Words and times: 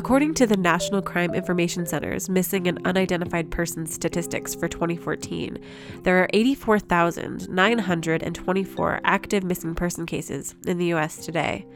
According 0.00 0.32
to 0.36 0.46
the 0.46 0.56
National 0.56 1.02
Crime 1.02 1.34
Information 1.34 1.84
Center's 1.84 2.30
missing 2.30 2.66
and 2.66 2.80
unidentified 2.86 3.50
persons 3.50 3.92
statistics 3.92 4.54
for 4.54 4.66
2014, 4.66 5.58
there 6.04 6.22
are 6.22 6.30
84,924 6.32 9.00
active 9.04 9.44
missing 9.44 9.74
person 9.74 10.06
cases 10.06 10.54
in 10.66 10.78
the 10.78 10.94
US 10.94 11.18
today. 11.18 11.66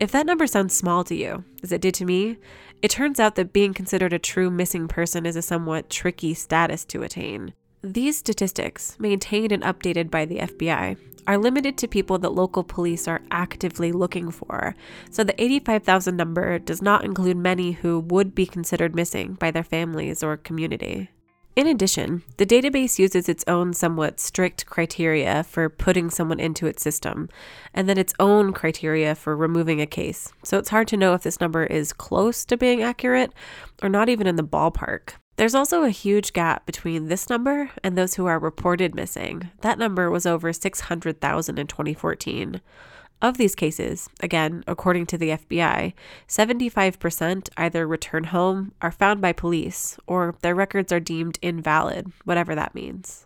If 0.00 0.10
that 0.12 0.24
number 0.24 0.46
sounds 0.46 0.74
small 0.74 1.04
to 1.04 1.14
you, 1.14 1.44
as 1.62 1.70
it 1.70 1.82
did 1.82 1.92
to 1.96 2.06
me, 2.06 2.38
it 2.80 2.90
turns 2.90 3.20
out 3.20 3.34
that 3.34 3.52
being 3.52 3.74
considered 3.74 4.14
a 4.14 4.18
true 4.18 4.48
missing 4.48 4.88
person 4.88 5.26
is 5.26 5.36
a 5.36 5.42
somewhat 5.42 5.90
tricky 5.90 6.32
status 6.32 6.86
to 6.86 7.02
attain. 7.02 7.52
These 7.82 8.16
statistics, 8.16 8.96
maintained 8.98 9.52
and 9.52 9.62
updated 9.62 10.10
by 10.10 10.24
the 10.24 10.38
FBI, 10.38 10.96
are 11.30 11.38
limited 11.38 11.78
to 11.78 11.86
people 11.86 12.18
that 12.18 12.34
local 12.34 12.64
police 12.64 13.06
are 13.06 13.22
actively 13.30 13.92
looking 13.92 14.32
for, 14.32 14.74
so 15.12 15.22
the 15.22 15.40
85,000 15.40 16.16
number 16.16 16.58
does 16.58 16.82
not 16.82 17.04
include 17.04 17.36
many 17.36 17.70
who 17.70 18.00
would 18.00 18.34
be 18.34 18.44
considered 18.44 18.96
missing 18.96 19.34
by 19.34 19.52
their 19.52 19.62
families 19.62 20.24
or 20.24 20.36
community. 20.36 21.08
In 21.54 21.68
addition, 21.68 22.24
the 22.36 22.46
database 22.46 22.98
uses 22.98 23.28
its 23.28 23.44
own 23.46 23.74
somewhat 23.74 24.18
strict 24.18 24.66
criteria 24.66 25.44
for 25.44 25.68
putting 25.68 26.10
someone 26.10 26.40
into 26.40 26.66
its 26.66 26.82
system, 26.82 27.28
and 27.72 27.88
then 27.88 27.96
its 27.96 28.14
own 28.18 28.52
criteria 28.52 29.14
for 29.14 29.36
removing 29.36 29.80
a 29.80 29.86
case. 29.86 30.32
So 30.42 30.58
it's 30.58 30.70
hard 30.70 30.88
to 30.88 30.96
know 30.96 31.14
if 31.14 31.22
this 31.22 31.40
number 31.40 31.62
is 31.62 31.92
close 31.92 32.44
to 32.46 32.56
being 32.56 32.82
accurate 32.82 33.32
or 33.84 33.88
not 33.88 34.08
even 34.08 34.26
in 34.26 34.34
the 34.34 34.42
ballpark. 34.42 35.10
There's 35.40 35.54
also 35.54 35.84
a 35.84 35.88
huge 35.88 36.34
gap 36.34 36.66
between 36.66 37.08
this 37.08 37.30
number 37.30 37.70
and 37.82 37.96
those 37.96 38.16
who 38.16 38.26
are 38.26 38.38
reported 38.38 38.94
missing. 38.94 39.48
That 39.62 39.78
number 39.78 40.10
was 40.10 40.26
over 40.26 40.52
600,000 40.52 41.58
in 41.58 41.66
2014. 41.66 42.60
Of 43.22 43.38
these 43.38 43.54
cases, 43.54 44.10
again, 44.22 44.62
according 44.66 45.06
to 45.06 45.16
the 45.16 45.30
FBI, 45.30 45.94
75% 46.28 47.48
either 47.56 47.86
return 47.86 48.24
home, 48.24 48.72
are 48.82 48.90
found 48.90 49.22
by 49.22 49.32
police, 49.32 49.96
or 50.06 50.34
their 50.42 50.54
records 50.54 50.92
are 50.92 51.00
deemed 51.00 51.38
invalid, 51.40 52.12
whatever 52.24 52.54
that 52.54 52.74
means. 52.74 53.24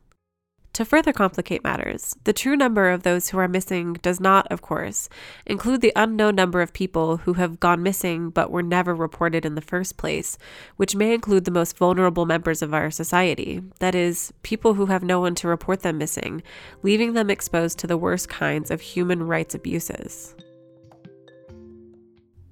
To 0.74 0.84
further 0.84 1.12
complicate 1.12 1.62
matters, 1.62 2.16
the 2.24 2.32
true 2.32 2.56
number 2.56 2.90
of 2.90 3.04
those 3.04 3.28
who 3.28 3.38
are 3.38 3.46
missing 3.46 3.92
does 4.02 4.18
not, 4.18 4.50
of 4.50 4.60
course, 4.60 5.08
include 5.46 5.82
the 5.82 5.92
unknown 5.94 6.34
number 6.34 6.60
of 6.62 6.72
people 6.72 7.18
who 7.18 7.34
have 7.34 7.60
gone 7.60 7.80
missing 7.80 8.30
but 8.30 8.50
were 8.50 8.60
never 8.60 8.92
reported 8.92 9.46
in 9.46 9.54
the 9.54 9.60
first 9.60 9.96
place, 9.96 10.36
which 10.74 10.96
may 10.96 11.14
include 11.14 11.44
the 11.44 11.52
most 11.52 11.78
vulnerable 11.78 12.26
members 12.26 12.60
of 12.60 12.74
our 12.74 12.90
society 12.90 13.62
that 13.78 13.94
is, 13.94 14.32
people 14.42 14.74
who 14.74 14.86
have 14.86 15.04
no 15.04 15.20
one 15.20 15.36
to 15.36 15.46
report 15.46 15.82
them 15.82 15.96
missing, 15.96 16.42
leaving 16.82 17.12
them 17.12 17.30
exposed 17.30 17.78
to 17.78 17.86
the 17.86 17.96
worst 17.96 18.28
kinds 18.28 18.72
of 18.72 18.80
human 18.80 19.22
rights 19.22 19.54
abuses. 19.54 20.34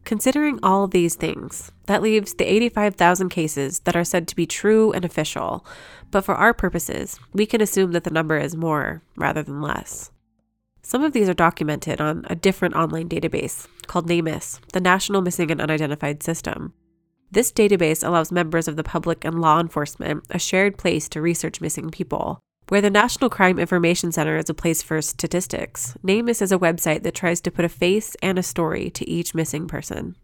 Considering 0.05 0.59
all 0.63 0.89
these 0.89 1.15
things, 1.15 1.71
that 1.87 2.03
leaves 2.03 2.35
the 2.35 2.45
85,000 2.45 3.29
cases 3.29 3.81
that 3.81 3.97
are 3.97 4.05
said 4.05 4.27
to 4.29 4.37
be 4.37 4.47
true 4.47 4.93
and 4.93 5.05
official, 5.05 5.65
but 6.11 6.25
for 6.25 6.35
our 6.35 6.53
purposes, 6.53 7.21
we 7.33 7.47
can 7.47 7.61
assume 7.61 7.93
that 7.93 8.05
the 8.05 8.11
number 8.11 8.37
is 8.37 8.57
more 8.57 9.03
rather 9.17 9.43
than 9.43 9.63
less. 9.63 10.11
Some 10.83 11.05
of 11.05 11.13
these 11.13 11.29
are 11.29 11.35
documented 11.35 12.01
on 12.01 12.27
a 12.29 12.35
different 12.35 12.75
online 12.75 13.09
database 13.09 13.69
called 13.87 14.09
NamUs, 14.09 14.59
the 14.73 14.81
National 14.81 15.23
Missing 15.23 15.53
and 15.53 15.61
Unidentified 15.61 16.23
System. 16.23 16.75
This 17.31 17.53
database 17.53 18.07
allows 18.07 18.33
members 18.33 18.67
of 18.67 18.77
the 18.77 18.85
public 18.85 19.25
and 19.25 19.41
law 19.41 19.61
enforcement 19.61 20.25
a 20.29 20.39
shared 20.39 20.77
place 20.77 21.09
to 21.11 21.23
research 21.23 21.61
missing 21.61 21.91
people, 21.91 22.41
where 22.73 22.81
the 22.81 22.89
National 22.89 23.29
Crime 23.29 23.59
Information 23.59 24.13
Center 24.13 24.39
is 24.39 24.49
a 24.49 24.55
place 24.55 24.81
for 24.81 25.03
statistics, 25.03 25.95
NamUs 26.03 26.41
is 26.41 26.53
a 26.53 26.59
website 26.59 27.03
that 27.03 27.15
tries 27.15 27.39
to 27.43 27.51
put 27.51 27.67
a 27.67 27.69
face 27.69 28.17
and 28.23 28.39
a 28.39 28.43
story 28.43 28.89
to 28.89 29.07
each 29.07 29.35
missing 29.35 29.69
person. 29.69 30.17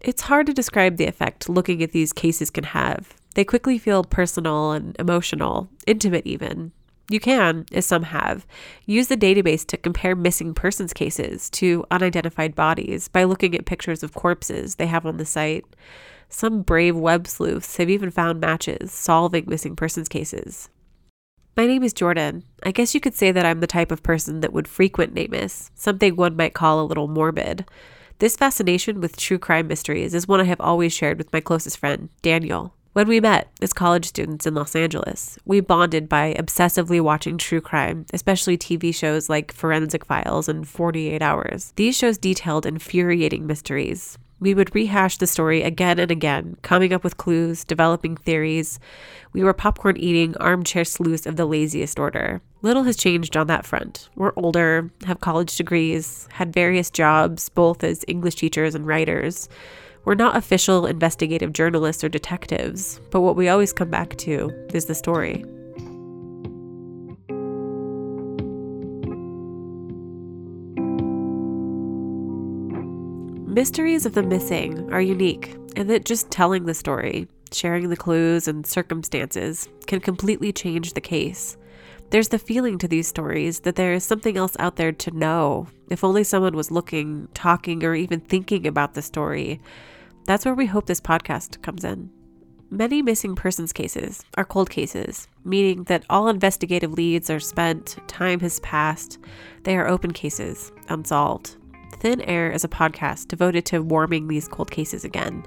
It's 0.00 0.22
hard 0.22 0.46
to 0.46 0.52
describe 0.52 0.96
the 0.96 1.06
effect 1.06 1.48
looking 1.48 1.84
at 1.84 1.92
these 1.92 2.12
cases 2.12 2.50
can 2.50 2.64
have. 2.64 3.14
They 3.36 3.44
quickly 3.44 3.78
feel 3.78 4.02
personal 4.02 4.72
and 4.72 4.96
emotional, 4.98 5.68
intimate 5.86 6.26
even. 6.26 6.72
You 7.08 7.20
can, 7.20 7.66
as 7.70 7.86
some 7.86 8.02
have, 8.02 8.48
use 8.84 9.06
the 9.06 9.16
database 9.16 9.64
to 9.66 9.76
compare 9.76 10.16
missing 10.16 10.54
persons 10.54 10.92
cases 10.92 11.48
to 11.50 11.84
unidentified 11.92 12.56
bodies 12.56 13.06
by 13.06 13.22
looking 13.22 13.54
at 13.54 13.64
pictures 13.64 14.02
of 14.02 14.12
corpses 14.12 14.74
they 14.74 14.88
have 14.88 15.06
on 15.06 15.18
the 15.18 15.24
site. 15.24 15.64
Some 16.28 16.62
brave 16.62 16.96
web 16.96 17.28
sleuths 17.28 17.76
have 17.76 17.88
even 17.88 18.10
found 18.10 18.40
matches 18.40 18.90
solving 18.90 19.44
missing 19.46 19.76
persons 19.76 20.08
cases. 20.08 20.68
My 21.56 21.66
name 21.66 21.82
is 21.82 21.94
Jordan. 21.94 22.44
I 22.64 22.70
guess 22.70 22.94
you 22.94 23.00
could 23.00 23.14
say 23.14 23.32
that 23.32 23.46
I'm 23.46 23.60
the 23.60 23.66
type 23.66 23.90
of 23.90 24.02
person 24.02 24.40
that 24.40 24.52
would 24.52 24.68
frequent 24.68 25.14
NamUs, 25.14 25.70
something 25.74 26.14
one 26.14 26.36
might 26.36 26.52
call 26.52 26.82
a 26.82 26.84
little 26.84 27.08
morbid. 27.08 27.64
This 28.18 28.36
fascination 28.36 29.00
with 29.00 29.16
true 29.16 29.38
crime 29.38 29.66
mysteries 29.66 30.12
is 30.12 30.28
one 30.28 30.38
I 30.38 30.44
have 30.44 30.60
always 30.60 30.92
shared 30.92 31.16
with 31.16 31.32
my 31.32 31.40
closest 31.40 31.78
friend, 31.78 32.10
Daniel. 32.20 32.74
When 32.92 33.08
we 33.08 33.20
met 33.20 33.48
as 33.62 33.72
college 33.72 34.04
students 34.04 34.46
in 34.46 34.52
Los 34.54 34.76
Angeles, 34.76 35.38
we 35.46 35.60
bonded 35.60 36.10
by 36.10 36.34
obsessively 36.38 37.00
watching 37.00 37.38
true 37.38 37.62
crime, 37.62 38.04
especially 38.12 38.58
TV 38.58 38.94
shows 38.94 39.30
like 39.30 39.50
Forensic 39.50 40.04
Files 40.04 40.50
and 40.50 40.68
48 40.68 41.22
Hours. 41.22 41.72
These 41.76 41.96
shows 41.96 42.18
detailed 42.18 42.66
infuriating 42.66 43.46
mysteries, 43.46 44.18
we 44.38 44.54
would 44.54 44.74
rehash 44.74 45.16
the 45.16 45.26
story 45.26 45.62
again 45.62 45.98
and 45.98 46.10
again, 46.10 46.56
coming 46.62 46.92
up 46.92 47.02
with 47.02 47.16
clues, 47.16 47.64
developing 47.64 48.16
theories. 48.16 48.78
We 49.32 49.42
were 49.42 49.54
popcorn 49.54 49.96
eating 49.96 50.36
armchair 50.36 50.84
sleuths 50.84 51.26
of 51.26 51.36
the 51.36 51.46
laziest 51.46 51.98
order. 51.98 52.42
Little 52.62 52.82
has 52.84 52.96
changed 52.96 53.36
on 53.36 53.46
that 53.46 53.64
front. 53.64 54.08
We're 54.14 54.32
older, 54.36 54.90
have 55.04 55.20
college 55.20 55.56
degrees, 55.56 56.28
had 56.32 56.52
various 56.52 56.90
jobs, 56.90 57.48
both 57.48 57.82
as 57.82 58.04
English 58.08 58.34
teachers 58.36 58.74
and 58.74 58.86
writers. 58.86 59.48
We're 60.04 60.14
not 60.14 60.36
official 60.36 60.86
investigative 60.86 61.52
journalists 61.52 62.04
or 62.04 62.08
detectives, 62.08 63.00
but 63.10 63.22
what 63.22 63.36
we 63.36 63.48
always 63.48 63.72
come 63.72 63.90
back 63.90 64.16
to 64.18 64.50
is 64.72 64.84
the 64.84 64.94
story. 64.94 65.44
Mysteries 73.56 74.04
of 74.04 74.12
the 74.12 74.22
missing 74.22 74.92
are 74.92 75.00
unique 75.00 75.56
in 75.76 75.86
that 75.86 76.04
just 76.04 76.30
telling 76.30 76.66
the 76.66 76.74
story, 76.74 77.26
sharing 77.50 77.88
the 77.88 77.96
clues 77.96 78.48
and 78.48 78.66
circumstances, 78.66 79.66
can 79.86 79.98
completely 79.98 80.52
change 80.52 80.92
the 80.92 81.00
case. 81.00 81.56
There's 82.10 82.28
the 82.28 82.38
feeling 82.38 82.76
to 82.76 82.86
these 82.86 83.08
stories 83.08 83.60
that 83.60 83.76
there 83.76 83.94
is 83.94 84.04
something 84.04 84.36
else 84.36 84.58
out 84.58 84.76
there 84.76 84.92
to 84.92 85.10
know. 85.10 85.68
If 85.88 86.04
only 86.04 86.22
someone 86.22 86.54
was 86.54 86.70
looking, 86.70 87.28
talking, 87.32 87.82
or 87.82 87.94
even 87.94 88.20
thinking 88.20 88.66
about 88.66 88.92
the 88.92 89.00
story. 89.00 89.62
That's 90.26 90.44
where 90.44 90.54
we 90.54 90.66
hope 90.66 90.84
this 90.84 91.00
podcast 91.00 91.62
comes 91.62 91.82
in. 91.82 92.10
Many 92.68 93.00
missing 93.00 93.34
persons 93.34 93.72
cases 93.72 94.22
are 94.36 94.44
cold 94.44 94.68
cases, 94.68 95.28
meaning 95.44 95.84
that 95.84 96.04
all 96.10 96.28
investigative 96.28 96.92
leads 96.92 97.30
are 97.30 97.40
spent, 97.40 97.96
time 98.06 98.40
has 98.40 98.60
passed, 98.60 99.16
they 99.62 99.78
are 99.78 99.88
open 99.88 100.12
cases, 100.12 100.72
unsolved. 100.90 101.56
Thin 102.00 102.20
Air 102.22 102.50
is 102.50 102.62
a 102.62 102.68
podcast 102.68 103.28
devoted 103.28 103.64
to 103.66 103.82
warming 103.82 104.28
these 104.28 104.48
cold 104.48 104.70
cases 104.70 105.04
again. 105.04 105.44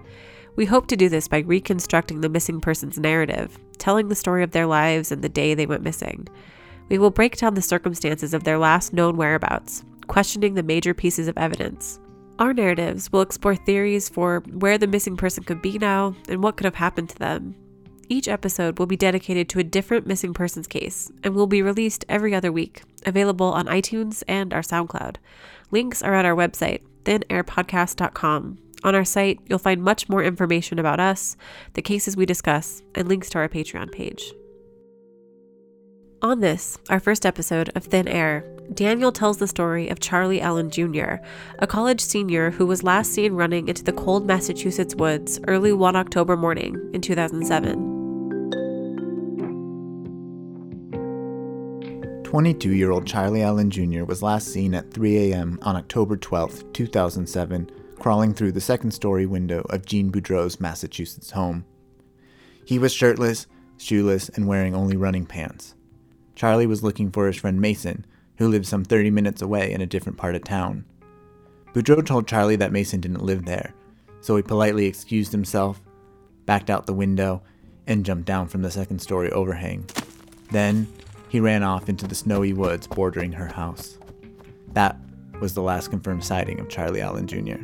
We 0.56 0.66
hope 0.66 0.88
to 0.88 0.98
do 0.98 1.08
this 1.08 1.28
by 1.28 1.40
reconstructing 1.40 2.22
the 2.22 2.30
missing 2.30 2.60
person's 2.60 2.98
narrative, 2.98 3.58
telling 3.78 4.08
the 4.08 4.16
story 4.16 4.44
of 4.44 4.52
their 4.52 4.66
lives 4.66 5.12
and 5.12 5.22
the 5.22 5.30
day 5.30 5.54
they 5.54 5.68
went 5.68 5.84
missing. 5.84 6.28
We 6.90 6.98
will 6.98 7.12
break 7.12 7.38
down 7.38 7.54
the 7.54 7.62
circumstances 7.62 8.34
of 8.34 8.44
their 8.44 8.58
last 8.58 8.94
known 8.94 9.16
whereabouts, 9.16 9.84
questioning 10.08 10.56
the 10.56 10.64
major 10.64 10.94
pieces 10.94 11.28
of 11.28 11.38
evidence. 11.38 12.00
Our 12.40 12.54
narratives 12.54 13.12
will 13.12 13.22
explore 13.22 13.56
theories 13.56 14.10
for 14.10 14.40
where 14.52 14.80
the 14.80 14.88
missing 14.88 15.18
person 15.18 15.44
could 15.44 15.62
be 15.62 15.78
now 15.78 16.16
and 16.28 16.42
what 16.42 16.58
could 16.58 16.66
have 16.66 16.76
happened 16.76 17.10
to 17.10 17.20
them. 17.20 17.56
Each 18.08 18.28
episode 18.28 18.80
will 18.80 18.88
be 18.88 18.98
dedicated 18.98 19.50
to 19.50 19.60
a 19.60 19.64
different 19.64 20.08
missing 20.08 20.34
persons 20.34 20.66
case 20.66 21.12
and 21.24 21.36
will 21.36 21.48
be 21.48 21.62
released 21.62 22.06
every 22.10 22.34
other 22.34 22.52
week, 22.52 22.82
available 23.06 23.48
on 23.48 23.68
iTunes 23.68 24.24
and 24.28 24.54
our 24.54 24.62
SoundCloud. 24.62 25.18
Links 25.72 26.02
are 26.02 26.14
at 26.14 26.26
our 26.26 26.36
website, 26.36 26.82
thinairpodcast.com. 27.04 28.58
On 28.84 28.96
our 28.96 29.06
site, 29.06 29.40
you'll 29.48 29.60
find 29.60 29.84
much 29.84 30.08
more 30.08 30.24
information 30.24 30.80
about 30.80 31.00
us, 31.00 31.36
the 31.74 31.82
cases 31.82 32.16
we 32.16 32.26
discuss, 32.26 32.82
and 32.96 33.08
links 33.08 33.30
to 33.32 33.38
our 33.38 33.50
Patreon 33.50 33.92
page. 33.92 34.32
On 36.22 36.40
this, 36.40 36.78
our 36.90 37.00
first 37.00 37.26
episode 37.26 37.70
of 37.76 37.86
Thin 37.86 38.08
Air, 38.08 38.46
Daniel 38.74 39.12
tells 39.12 39.38
the 39.38 39.48
story 39.48 39.90
of 39.90 40.00
Charlie 40.00 40.42
Allen 40.42 40.70
Jr., 40.70 41.16
a 41.60 41.68
college 41.68 42.02
senior 42.02 42.52
who 42.52 42.66
was 42.66 42.84
last 42.84 43.14
seen 43.14 43.34
running 43.34 43.68
into 43.68 43.84
the 43.84 43.94
cold 43.94 44.28
Massachusetts 44.28 44.96
woods 44.96 45.40
early 45.48 45.74
one 45.74 45.96
October 45.96 46.38
morning 46.38 46.90
in 46.94 47.02
2007. 47.02 47.99
22 52.30 52.76
year 52.76 52.92
old 52.92 53.08
Charlie 53.08 53.42
Allen 53.42 53.72
Jr. 53.72 54.04
was 54.04 54.22
last 54.22 54.50
seen 54.50 54.76
at 54.76 54.94
3 54.94 55.32
a.m. 55.32 55.58
on 55.64 55.76
October 55.76 56.16
12, 56.16 56.74
2007, 56.74 57.72
crawling 57.98 58.36
through 58.36 58.52
the 58.52 58.62
second 58.62 58.92
story 58.92 59.26
window 59.26 59.66
of 59.72 59.84
Jean 59.84 60.12
Boudreau's 60.12 60.60
Massachusetts 60.60 61.32
home. 61.32 61.66
He 62.64 62.78
was 62.78 62.94
shirtless, 62.94 63.48
shoeless, 63.80 64.30
and 64.30 64.48
wearing 64.48 64.76
only 64.76 64.96
running 64.96 65.26
pants. 65.26 65.74
Charlie 66.36 66.68
was 66.68 66.84
looking 66.84 67.10
for 67.10 67.26
his 67.26 67.38
friend 67.38 67.60
Mason, 67.60 68.06
who 68.38 68.48
lived 68.48 68.68
some 68.68 68.86
30 68.86 69.10
minutes 69.10 69.42
away 69.42 69.72
in 69.72 69.82
a 69.82 69.88
different 69.88 70.20
part 70.20 70.36
of 70.36 70.44
town. 70.44 70.86
Boudreau 71.74 72.06
told 72.06 72.28
Charlie 72.28 72.58
that 72.58 72.72
Mason 72.72 73.02
didn't 73.02 73.26
live 73.26 73.46
there, 73.46 73.74
so 74.22 74.36
he 74.36 74.44
politely 74.44 74.86
excused 74.86 75.32
himself, 75.32 75.82
backed 76.46 76.70
out 76.70 76.86
the 76.86 76.94
window, 76.94 77.42
and 77.88 78.06
jumped 78.06 78.26
down 78.26 78.48
from 78.48 78.62
the 78.62 78.70
second 78.70 79.00
story 79.00 79.32
overhang. 79.32 79.84
Then 80.52 80.88
he 81.30 81.40
ran 81.40 81.64
off 81.64 81.88
into 81.88 82.08
the 82.08 82.16
snowy 82.16 82.54
woods 82.54 82.88
bordering 82.88 83.32
her 83.32 83.48
house. 83.48 83.98
That 84.74 84.98
was 85.40 85.54
the 85.54 85.62
last 85.62 85.90
confirmed 85.90 86.24
sighting 86.24 86.60
of 86.60 86.70
Charlie 86.70 87.02
Allen 87.02 87.28
Jr. 87.28 87.58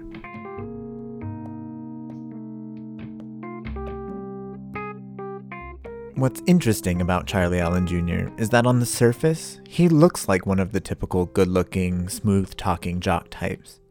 What's 6.17 6.41
interesting 6.45 7.01
about 7.01 7.27
Charlie 7.27 7.59
Allen 7.59 7.85
Jr. 7.87 8.33
is 8.37 8.49
that 8.51 8.65
on 8.65 8.79
the 8.79 8.85
surface, 8.85 9.59
he 9.67 9.89
looks 9.89 10.29
like 10.29 10.45
one 10.45 10.59
of 10.59 10.71
the 10.71 10.79
typical 10.79 11.25
good 11.25 11.49
looking, 11.49 12.07
smooth 12.07 12.55
talking 12.55 13.01
jock 13.01 13.27
types. 13.29 13.81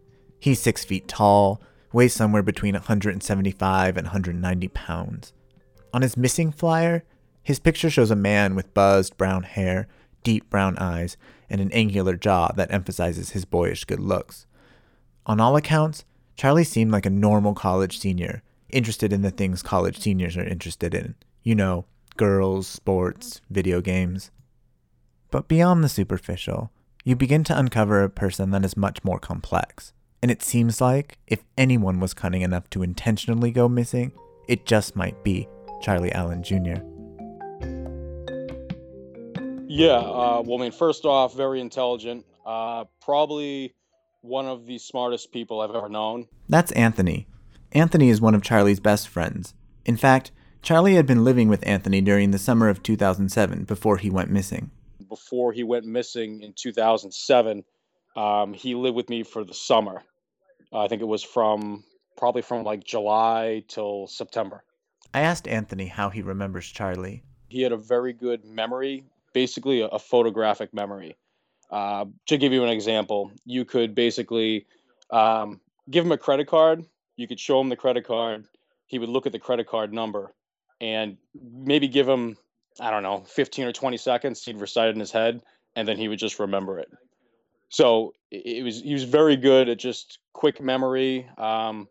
He's 0.41 0.59
six 0.61 0.85
feet 0.85 1.07
tall, 1.07 1.61
weighs 1.93 2.15
somewhere 2.15 2.43
between 2.43 2.75
175 2.75 3.97
and 3.97 4.07
190 4.07 4.69
pounds. 4.69 5.33
On 5.93 6.01
his 6.01 6.17
missing 6.17 6.51
flyer, 6.51 7.05
his 7.45 7.61
picture 7.61 7.91
shows 7.91 8.11
a 8.11 8.17
man 8.17 8.57
with 8.57 8.75
buzzed 8.75 9.17
brown 9.17 9.45
hair, 9.45 9.87
deep 10.23 10.49
brown 10.51 10.77
eyes, 10.79 11.17
and 11.49 11.61
an 11.61 11.71
angular 11.73 12.17
jaw 12.17 12.51
that 12.57 12.73
emphasizes 12.73 13.31
his 13.31 13.45
boyish 13.45 13.85
good 13.85 14.01
looks. 14.01 14.47
On 15.27 15.39
all 15.39 15.55
accounts, 15.55 16.05
Charlie 16.37 16.65
seemed 16.65 16.91
like 16.91 17.07
a 17.07 17.11
normal 17.11 17.55
college 17.55 17.99
senior, 17.99 18.43
interested 18.71 19.13
in 19.13 19.23
the 19.23 19.31
things 19.31 19.63
college 19.63 19.99
seniors 20.01 20.37
are 20.37 20.45
interested 20.45 20.95
in. 20.95 21.15
You 21.43 21.55
know, 21.55 21.85
girls, 22.17 22.67
sports, 22.67 23.41
video 23.51 23.81
games. 23.81 24.31
But 25.31 25.47
beyond 25.47 25.85
the 25.85 25.89
superficial, 25.89 26.71
you 27.05 27.15
begin 27.15 27.45
to 27.45 27.59
uncover 27.59 28.03
a 28.03 28.11
person 28.11 28.51
that 28.51 28.65
is 28.65 28.77
much 28.77 29.05
more 29.05 29.19
complex. 29.19 29.93
And 30.23 30.31
it 30.31 30.43
seems 30.43 30.81
like 30.81 31.19
if 31.27 31.45
anyone 31.59 32.01
was 32.01 32.15
cunning 32.15 32.41
enough 32.41 32.71
to 32.71 32.83
intentionally 32.83 33.51
go 33.51 33.69
missing, 33.69 34.13
it 34.49 34.65
just 34.65 34.97
might 34.97 35.23
be 35.23 35.47
Charlie 35.83 36.13
Allen 36.13 36.43
Jr. 36.43 36.77
Yeah, 39.67 39.97
uh, 39.97 40.43
well, 40.45 40.59
I 40.59 40.63
mean, 40.63 40.73
first 40.73 41.05
off, 41.05 41.35
very 41.35 41.61
intelligent. 41.61 42.25
Uh, 42.45 42.85
probably 43.01 43.75
one 44.21 44.47
of 44.47 44.67
the 44.67 44.79
smartest 44.79 45.33
people 45.33 45.61
I've 45.61 45.75
ever 45.75 45.89
known. 45.89 46.27
That's 46.49 46.73
Anthony. 46.73 47.27
Anthony 47.73 48.09
is 48.09 48.21
one 48.21 48.35
of 48.35 48.43
Charlie's 48.43 48.81
best 48.81 49.09
friends. 49.09 49.55
In 49.85 49.97
fact, 49.97 50.31
Charlie 50.63 50.95
had 50.95 51.07
been 51.07 51.25
living 51.25 51.49
with 51.49 51.67
Anthony 51.67 52.01
during 52.01 52.31
the 52.31 52.39
summer 52.39 52.69
of 52.69 52.83
2007 52.83 53.65
before 53.65 53.99
he 53.99 54.09
went 54.09 54.31
missing. 54.31 54.71
Before 55.09 55.53
he 55.53 55.63
went 55.63 55.85
missing 55.85 56.41
in 56.43 56.55
2007, 56.55 57.65
um, 58.17 58.55
he 58.55 58.75
lived 58.75 58.97
with 58.97 59.11
me 59.11 59.23
for 59.23 59.45
the 59.45 59.53
summer. 59.53 60.03
Uh, 60.73 60.85
I 60.85 60.89
think 60.89 61.03
it 61.03 61.09
was 61.09 61.23
from 61.23 61.85
probably 62.17 62.43
from 62.43 62.65
like 62.65 62.85
July 62.85 63.63
till 63.69 64.07
September. 64.07 64.65
I 65.13 65.21
asked 65.21 65.47
Anthony 65.47 65.87
how 65.87 66.11
he 66.11 66.23
remembers 66.23 66.67
Charlie. 66.67 67.23
He 67.49 67.63
had 67.63 67.73
a 67.73 67.77
very 67.77 68.13
good 68.13 68.45
memory, 68.45 69.05
basically 69.35 69.83
a, 69.83 69.89
a 69.89 69.99
photographic 69.99 70.73
memory. 70.73 71.17
Uh, 71.71 72.07
to 72.27 72.39
give 72.39 72.53
you 72.53 72.65
an 72.65 72.71
example, 72.71 73.31
you 73.45 73.67
could 73.67 73.95
basically 73.95 74.67
um, 75.11 75.61
give 75.91 76.05
him 76.05 76.13
a 76.13 76.19
credit 76.19 76.47
card. 76.47 76.85
You 77.17 77.29
could 77.29 77.41
show 77.41 77.61
him 77.61 77.69
the 77.69 77.77
credit 77.77 78.07
card. 78.07 78.47
He 78.87 78.99
would 78.99 79.11
look 79.11 79.27
at 79.27 79.33
the 79.33 79.39
credit 79.39 79.67
card 79.67 79.93
number 79.93 80.33
and 80.81 81.19
maybe 81.35 81.89
give 81.89 82.09
him 82.09 82.37
I 82.81 82.91
don't 82.91 83.03
know 83.03 83.25
15 83.27 83.67
or 83.67 83.73
20 83.73 83.97
seconds. 83.97 84.45
He'd 84.45 84.61
recite 84.61 84.89
it 84.89 84.95
in 84.95 85.01
his 85.01 85.13
head, 85.13 85.43
and 85.77 85.87
then 85.87 85.97
he 85.97 86.09
would 86.09 86.19
just 86.19 86.39
remember 86.39 86.79
it. 86.79 86.91
So 87.69 88.15
it 88.31 88.65
was 88.65 88.81
he 88.81 88.93
was 88.93 89.05
very 89.05 89.37
good 89.37 89.69
at 89.69 89.79
just 89.79 90.19
quick 90.33 90.61
memory. 90.61 91.29
Um, 91.39 91.89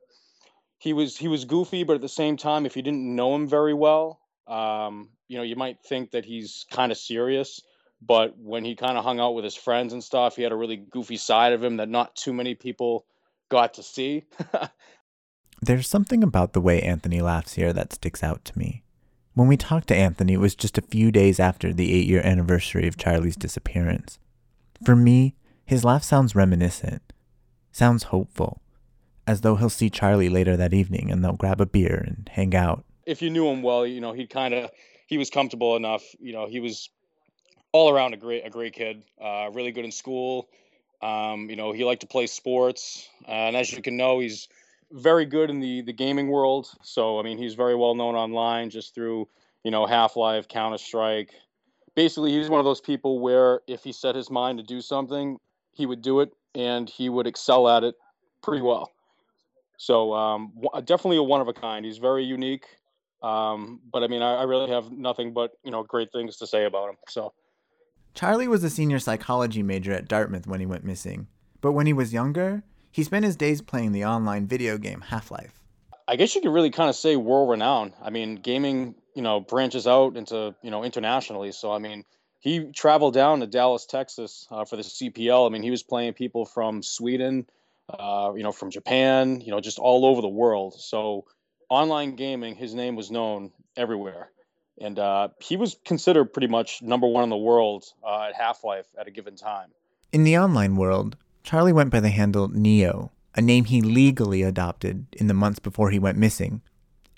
he 0.80 0.94
was 0.94 1.18
he 1.18 1.28
was 1.28 1.46
goofy, 1.46 1.84
but 1.84 1.96
at 1.96 2.02
the 2.02 2.10
same 2.10 2.38
time, 2.38 2.66
if 2.66 2.76
you 2.76 2.82
didn't 2.82 3.16
know 3.16 3.36
him 3.36 3.48
very 3.48 3.74
well, 3.74 4.20
um, 4.48 5.10
you 5.34 5.40
know, 5.40 5.44
you 5.44 5.56
might 5.56 5.82
think 5.84 6.12
that 6.12 6.26
he's 6.26 6.68
kind 6.70 6.92
of 6.92 6.98
serious. 6.98 7.60
But 8.06 8.38
when 8.38 8.64
he 8.64 8.76
kind 8.76 9.00
of 9.00 9.04
hung 9.04 9.20
out 9.20 9.34
with 9.34 9.44
his 9.44 9.56
friends 9.56 9.92
and 9.92 10.04
stuff, 10.04 10.36
he 10.36 10.44
had 10.44 10.52
a 10.52 10.56
really 10.56 10.76
goofy 10.78 11.18
side 11.18 11.54
of 11.54 11.64
him 11.64 11.78
that 11.78 11.90
not 11.90 12.16
too 12.16 12.34
many 12.34 12.54
people 12.54 13.06
got 13.50 13.74
to 13.76 13.84
see. 13.84 14.26
There's 15.62 15.88
something 15.88 16.22
about 16.22 16.54
the 16.54 16.62
way 16.62 16.82
Anthony 16.82 17.20
laughs 17.22 17.54
here 17.54 17.74
that 17.74 17.94
sticks 17.94 18.22
out 18.22 18.46
to 18.46 18.60
me. 18.60 18.84
When 19.34 19.48
we 19.48 19.58
talked 19.58 19.88
to 19.88 19.96
Anthony, 19.96 20.34
it 20.34 20.40
was 20.40 20.54
just 20.54 20.78
a 20.78 20.84
few 20.84 21.12
days 21.12 21.40
after 21.40 21.74
the 21.74 21.92
eight 21.92 22.08
year 22.08 22.22
anniversary 22.24 22.88
of 22.88 22.98
Charlie's 22.98 23.36
disappearance. 23.36 24.20
For 24.86 24.96
me, 24.96 25.36
his 25.66 25.84
laugh 25.84 26.04
sounds 26.04 26.36
reminiscent, 26.36 27.02
sounds 27.72 28.04
hopeful, 28.04 28.62
as 29.26 29.42
though 29.42 29.56
he'll 29.56 29.70
see 29.70 29.90
Charlie 29.90 30.30
later 30.30 30.56
that 30.58 30.76
evening 30.76 31.10
and 31.10 31.24
they'll 31.24 31.34
grab 31.34 31.60
a 31.60 31.66
beer 31.66 32.04
and 32.06 32.30
hang 32.32 32.54
out. 32.54 32.86
If 33.08 33.24
you 33.24 33.32
knew 33.32 33.48
him 33.48 33.64
well, 33.64 33.88
you 33.88 34.00
know, 34.00 34.14
he'd 34.14 34.30
kind 34.30 34.54
of 34.54 34.70
he 35.08 35.18
was 35.18 35.30
comfortable 35.30 35.76
enough, 35.76 36.04
you 36.20 36.34
know, 36.34 36.48
he 36.48 36.60
was 36.60 36.90
all 37.72 37.90
around 37.90 38.14
a 38.14 38.18
great 38.18 38.46
a 38.46 38.50
great 38.50 38.74
kid, 38.74 39.04
uh, 39.22 39.50
really 39.52 39.72
good 39.72 39.86
in 39.86 39.92
school. 39.92 40.48
Um, 41.02 41.50
you 41.50 41.58
know, 41.58 41.74
he 41.74 41.84
liked 41.84 42.02
to 42.02 42.08
play 42.08 42.28
sports, 42.28 43.10
uh, 43.28 43.32
and 43.32 43.58
as 43.58 43.72
you 43.74 43.82
can 43.82 43.98
know, 43.98 44.20
he's 44.20 44.48
very 44.92 45.26
good 45.26 45.50
in 45.50 45.60
the 45.60 45.82
the 45.82 45.94
gaming 45.94 46.30
world. 46.30 46.70
So 46.84 47.20
I 47.20 47.24
mean, 47.24 47.38
he's 47.38 47.56
very 47.56 47.76
well 47.76 47.96
known 47.96 48.16
online 48.16 48.70
just 48.70 48.96
through 48.96 49.28
you 49.64 49.72
know 49.72 49.86
Half 49.86 50.16
Life, 50.16 50.48
Counter 50.48 50.78
Strike. 50.78 51.32
Basically, 51.96 52.32
he's 52.32 52.50
one 52.50 52.60
of 52.60 52.66
those 52.66 52.82
people 52.82 53.20
where 53.20 53.62
if 53.68 53.84
he 53.84 53.92
set 53.92 54.16
his 54.16 54.30
mind 54.32 54.58
to 54.60 54.64
do 54.64 54.82
something, 54.82 55.38
he 55.74 55.86
would 55.86 56.02
do 56.02 56.22
it, 56.22 56.32
and 56.56 56.90
he 56.90 57.10
would 57.10 57.28
excel 57.28 57.68
at 57.68 57.84
it 57.84 57.96
pretty 58.42 58.62
well. 58.62 58.92
So 59.78 60.14
um, 60.14 60.54
definitely 60.86 61.18
a 61.18 61.24
one 61.24 61.42
of 61.42 61.48
a 61.48 61.54
kind. 61.54 61.86
He's 61.86 61.98
very 61.98 62.24
unique. 62.24 62.66
Um, 63.24 63.80
but 63.92 64.04
I 64.04 64.08
mean, 64.08 64.22
I, 64.22 64.36
I 64.36 64.44
really 64.44 64.70
have 64.70 64.92
nothing 64.92 65.34
but 65.34 65.52
you 65.64 65.72
know 65.72 65.84
great 65.84 66.12
things 66.12 66.38
to 66.38 66.48
say 66.48 66.66
about 66.66 66.90
him. 66.90 66.98
So. 67.08 67.34
Charlie 68.14 68.48
was 68.48 68.64
a 68.64 68.70
senior 68.70 69.00
psychology 69.00 69.64
major 69.64 69.92
at 69.92 70.08
Dartmouth 70.08 70.46
when 70.46 70.60
he 70.60 70.68
went 70.68 70.84
missing. 70.84 71.28
But 71.62 71.72
when 71.72 71.88
he 71.88 71.94
was 71.94 72.14
younger, 72.14 72.62
he 72.92 73.04
spent 73.04 73.26
his 73.26 73.36
days 73.36 73.60
playing 73.60 73.92
the 73.92 74.06
online 74.06 74.46
video 74.46 74.78
game 74.78 75.02
Half 75.02 75.32
Life. 75.32 75.60
I 76.08 76.16
guess 76.16 76.36
you 76.36 76.42
could 76.42 76.52
really 76.52 76.70
kind 76.70 76.90
of 76.90 76.96
say 76.96 77.16
world 77.16 77.50
renowned. 77.50 77.94
I 78.02 78.10
mean, 78.10 78.36
gaming, 78.36 78.96
you 79.16 79.22
know, 79.22 79.40
branches 79.40 79.88
out 79.88 80.16
into, 80.18 80.54
you 80.62 80.70
know, 80.70 80.84
internationally. 80.84 81.52
So, 81.54 81.72
I 81.72 81.80
mean, 81.80 82.04
he 82.40 82.72
traveled 82.72 83.14
down 83.14 83.40
to 83.40 83.48
Dallas, 83.48 83.86
Texas 83.86 84.46
uh, 84.52 84.66
for 84.66 84.76
the 84.76 84.84
CPL. 84.84 85.48
I 85.48 85.50
mean, 85.50 85.64
he 85.64 85.72
was 85.72 85.82
playing 85.82 86.14
people 86.14 86.46
from 86.46 86.84
Sweden, 86.84 87.48
uh, 87.90 88.34
you 88.36 88.44
know, 88.44 88.52
from 88.52 88.70
Japan, 88.70 89.42
you 89.42 89.52
know, 89.52 89.62
just 89.62 89.80
all 89.80 90.06
over 90.06 90.22
the 90.22 90.28
world. 90.28 90.76
So, 90.78 91.26
online 91.70 92.16
gaming, 92.16 92.56
his 92.56 92.74
name 92.74 92.96
was 92.96 93.12
known 93.12 93.52
everywhere. 93.76 94.30
And 94.80 94.98
uh, 94.98 95.30
he 95.40 95.56
was 95.58 95.76
considered 95.86 96.34
pretty 96.34 96.48
much 96.48 96.82
number 96.82 97.08
one 97.08 97.24
in 97.24 97.30
the 97.30 97.38
world 97.38 97.86
uh, 98.04 98.30
at 98.30 98.36
Half 98.36 98.64
Life 98.64 98.88
at 99.00 99.08
a 99.08 99.12
given 99.12 99.36
time. 99.36 99.70
In 100.12 100.24
the 100.24 100.38
online 100.38 100.76
world, 100.76 101.16
Charlie 101.44 101.74
went 101.74 101.92
by 101.92 102.00
the 102.00 102.10
handle 102.10 102.48
Neo, 102.48 103.12
a 103.36 103.42
name 103.42 103.66
he 103.66 103.82
legally 103.82 104.42
adopted 104.42 105.06
in 105.14 105.28
the 105.28 105.34
months 105.34 105.60
before 105.60 105.92
he 105.92 106.00
went 106.00 106.18
missing. 106.18 106.62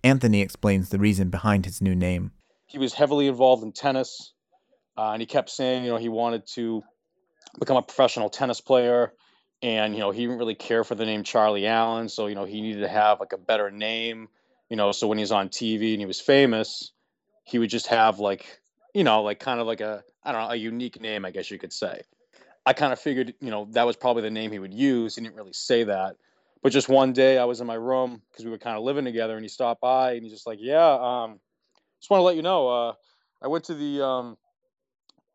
Anthony 0.03 0.41
explains 0.41 0.89
the 0.89 0.99
reason 0.99 1.29
behind 1.29 1.65
his 1.65 1.81
new 1.81 1.95
name. 1.95 2.31
He 2.67 2.77
was 2.77 2.93
heavily 2.93 3.27
involved 3.27 3.63
in 3.63 3.71
tennis, 3.71 4.33
uh, 4.97 5.11
and 5.11 5.21
he 5.21 5.25
kept 5.25 5.49
saying, 5.49 5.83
you 5.83 5.91
know, 5.91 5.97
he 5.97 6.09
wanted 6.09 6.45
to 6.53 6.83
become 7.59 7.77
a 7.77 7.81
professional 7.81 8.29
tennis 8.29 8.61
player, 8.61 9.13
and 9.61 9.93
you 9.93 9.99
know, 9.99 10.11
he 10.11 10.21
didn't 10.21 10.37
really 10.37 10.55
care 10.55 10.83
for 10.83 10.95
the 10.95 11.05
name 11.05 11.23
Charlie 11.23 11.67
Allen, 11.67 12.09
so 12.09 12.27
you 12.27 12.35
know, 12.35 12.45
he 12.45 12.61
needed 12.61 12.81
to 12.81 12.89
have 12.89 13.19
like 13.19 13.33
a 13.33 13.37
better 13.37 13.71
name, 13.71 14.27
you 14.69 14.77
know, 14.77 14.91
so 14.91 15.07
when 15.07 15.17
he's 15.17 15.31
on 15.31 15.49
TV 15.49 15.91
and 15.93 15.99
he 15.99 16.05
was 16.05 16.21
famous, 16.21 16.91
he 17.43 17.59
would 17.59 17.69
just 17.69 17.87
have 17.87 18.19
like, 18.19 18.59
you 18.93 19.03
know, 19.03 19.23
like 19.23 19.39
kind 19.39 19.59
of 19.59 19.67
like 19.67 19.81
a 19.81 20.03
I 20.23 20.31
don't 20.31 20.41
know, 20.41 20.49
a 20.49 20.55
unique 20.55 20.99
name, 20.99 21.25
I 21.25 21.31
guess 21.31 21.51
you 21.51 21.59
could 21.59 21.73
say. 21.73 22.01
I 22.65 22.73
kind 22.73 22.91
of 22.91 22.99
figured, 22.99 23.35
you 23.39 23.51
know, 23.51 23.67
that 23.71 23.85
was 23.85 23.95
probably 23.95 24.23
the 24.23 24.31
name 24.31 24.51
he 24.51 24.57
would 24.59 24.73
use. 24.73 25.15
He 25.15 25.21
didn't 25.21 25.35
really 25.35 25.53
say 25.53 25.83
that. 25.83 26.15
But 26.63 26.71
just 26.71 26.89
one 26.89 27.13
day 27.13 27.37
I 27.37 27.45
was 27.45 27.61
in 27.61 27.67
my 27.67 27.75
room 27.75 28.23
because 28.31 28.43
we 28.43 28.49
were 28.49 28.57
kind 28.57 28.75
of 28.75 28.83
living 28.83 29.05
together 29.05 29.35
and 29.35 29.43
he 29.43 29.49
stopped 29.49 29.81
by 29.81 30.13
and 30.13 30.23
he's 30.23 30.31
just 30.33 30.47
like, 30.47 30.57
yeah, 30.59 30.97
um, 30.99 31.39
just 31.99 32.09
want 32.09 32.21
to 32.21 32.23
let 32.23 32.35
you 32.35 32.41
know, 32.41 32.67
uh, 32.67 32.93
I 33.43 33.47
went 33.49 33.65
to 33.65 33.75
the, 33.75 34.03
um, 34.03 34.37